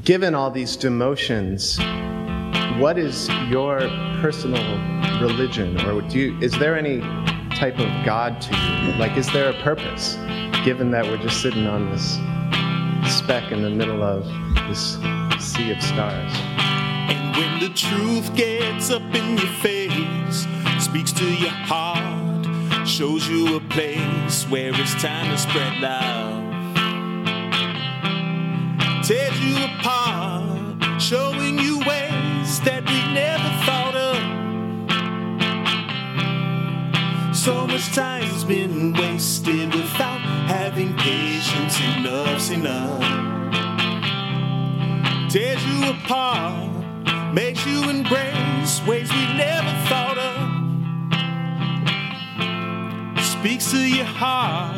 given 0.00 0.34
all 0.34 0.50
these 0.50 0.74
demotions, 0.74 1.78
what 2.80 2.96
is 2.96 3.28
your 3.50 3.80
personal 4.22 4.62
religion 5.20 5.78
or 5.86 6.00
do 6.02 6.18
you, 6.18 6.38
is 6.40 6.58
there 6.58 6.76
any 6.76 7.00
type 7.56 7.78
of 7.78 7.88
god 8.04 8.40
to 8.40 8.56
you? 8.56 8.92
Like 8.94 9.18
is 9.18 9.30
there 9.32 9.50
a 9.50 9.62
purpose 9.62 10.14
given 10.64 10.90
that 10.92 11.04
we're 11.04 11.18
just 11.18 11.42
sitting 11.42 11.66
on 11.66 11.90
this 11.90 12.18
speck 13.14 13.52
in 13.52 13.60
the 13.62 13.68
middle 13.68 14.02
of 14.02 14.24
this 14.68 14.94
sea 15.38 15.72
of 15.72 15.82
stars? 15.82 16.32
And 17.10 17.36
when 17.36 17.60
the 17.60 17.68
truth 17.74 18.34
gets 18.34 18.90
up 18.90 19.02
in 19.14 19.36
your 19.36 19.52
face, 19.60 20.46
speaks 20.82 21.12
to 21.12 21.26
your 21.26 21.50
heart, 21.50 22.88
shows 22.88 23.28
you 23.28 23.56
a 23.56 23.60
place 23.60 24.48
where 24.48 24.70
it's 24.72 24.94
time 25.02 25.30
to 25.30 25.36
spread 25.36 25.80
love, 25.82 26.51
tears 29.02 29.38
you 29.40 29.56
apart, 29.64 31.02
showing 31.02 31.58
you 31.58 31.78
ways 31.80 32.60
that 32.60 32.84
we 32.86 33.02
never 33.12 33.48
thought 33.66 33.96
of. 33.96 34.16
So 37.36 37.66
much 37.66 37.92
time's 37.92 38.44
been 38.44 38.92
wasted 38.92 39.74
without 39.74 40.20
having 40.46 40.96
patience. 40.98 41.80
Enough's 41.80 42.50
enough. 42.50 43.02
Tears 45.32 45.64
you 45.66 45.90
apart, 45.90 47.34
makes 47.34 47.66
you 47.66 47.90
embrace 47.90 48.80
ways 48.86 49.10
we 49.10 49.26
never 49.34 49.72
thought 49.88 50.18
of. 50.18 50.32
Speaks 53.24 53.72
to 53.72 53.78
your 53.78 54.04
heart, 54.04 54.76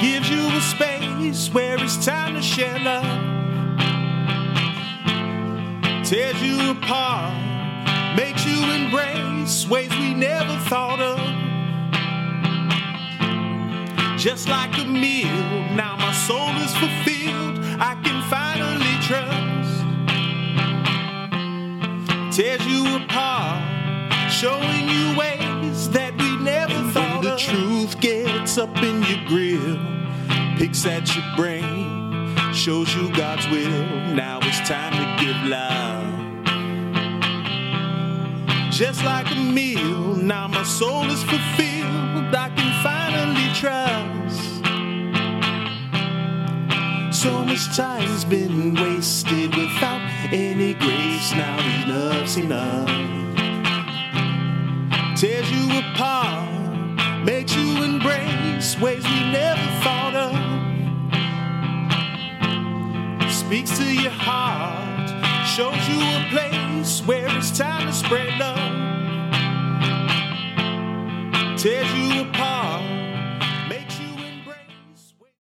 gives 0.00 0.28
you 0.28 0.44
a 0.48 0.60
space 0.60 1.48
where 1.54 1.80
it's 1.80 2.04
time 2.04 2.34
to 2.34 2.42
share 2.42 2.80
love. 2.80 3.23
Tears 6.14 6.40
you 6.40 6.70
apart, 6.70 7.34
makes 8.16 8.46
you 8.46 8.62
embrace 8.70 9.66
ways 9.66 9.90
we 9.98 10.14
never 10.14 10.56
thought 10.70 11.00
of. 11.00 11.18
Just 14.16 14.48
like 14.48 14.78
a 14.78 14.84
meal, 14.84 15.26
now 15.74 15.96
my 15.96 16.12
soul 16.12 16.50
is 16.62 16.72
fulfilled. 16.76 17.58
I 17.80 17.96
can 18.04 18.22
finally 18.30 18.96
trust. 19.02 19.82
Tears 22.36 22.64
you 22.64 22.94
apart, 22.94 23.60
showing 24.30 24.88
you 24.88 25.18
ways 25.18 25.90
that 25.90 26.16
we 26.16 26.36
never 26.36 26.92
thought 26.92 27.24
when 27.24 27.32
the 27.32 27.36
truth 27.36 27.98
gets 28.00 28.56
up 28.56 28.76
in 28.84 29.02
your 29.02 29.18
grill, 29.26 29.80
picks 30.58 30.86
at 30.86 31.12
your 31.16 31.24
brain, 31.36 31.73
shows 32.64 32.94
you 32.94 33.10
God's 33.14 33.46
will. 33.48 33.86
Now 34.14 34.38
it's 34.40 34.66
time 34.66 34.92
to 34.92 35.22
give 35.22 35.36
love. 35.44 36.02
Just 38.72 39.04
like 39.04 39.30
a 39.30 39.34
meal, 39.34 40.16
now 40.16 40.48
my 40.48 40.62
soul 40.62 41.04
is 41.10 41.22
fulfilled. 41.24 42.34
I 42.34 42.50
can 42.56 42.72
finally 42.82 43.50
trust. 43.52 44.40
So 47.22 47.44
much 47.44 47.76
time's 47.76 48.24
been 48.24 48.74
wasted 48.74 49.54
without 49.54 50.00
any 50.32 50.72
grace. 50.72 51.32
Now 51.34 51.58
enough's 51.82 52.38
enough. 52.38 52.88
Tears 55.18 55.50
you 55.52 55.68
apart, 55.80 56.48
makes 57.26 57.54
you 57.54 57.82
embrace 57.82 58.80
ways 58.80 59.04
we 59.04 59.20
never 59.32 59.60
thought 59.82 60.14
of. 60.14 60.53
Speaks 63.46 63.76
to 63.76 63.84
your 63.84 64.10
heart, 64.10 65.10
shows 65.46 65.86
you 65.86 66.00
a 66.00 66.28
place 66.30 67.02
where 67.02 67.28
it's 67.36 67.56
time 67.56 67.86
to 67.86 67.92
spread 67.92 68.38
love. 68.38 68.72
Tears 71.58 71.92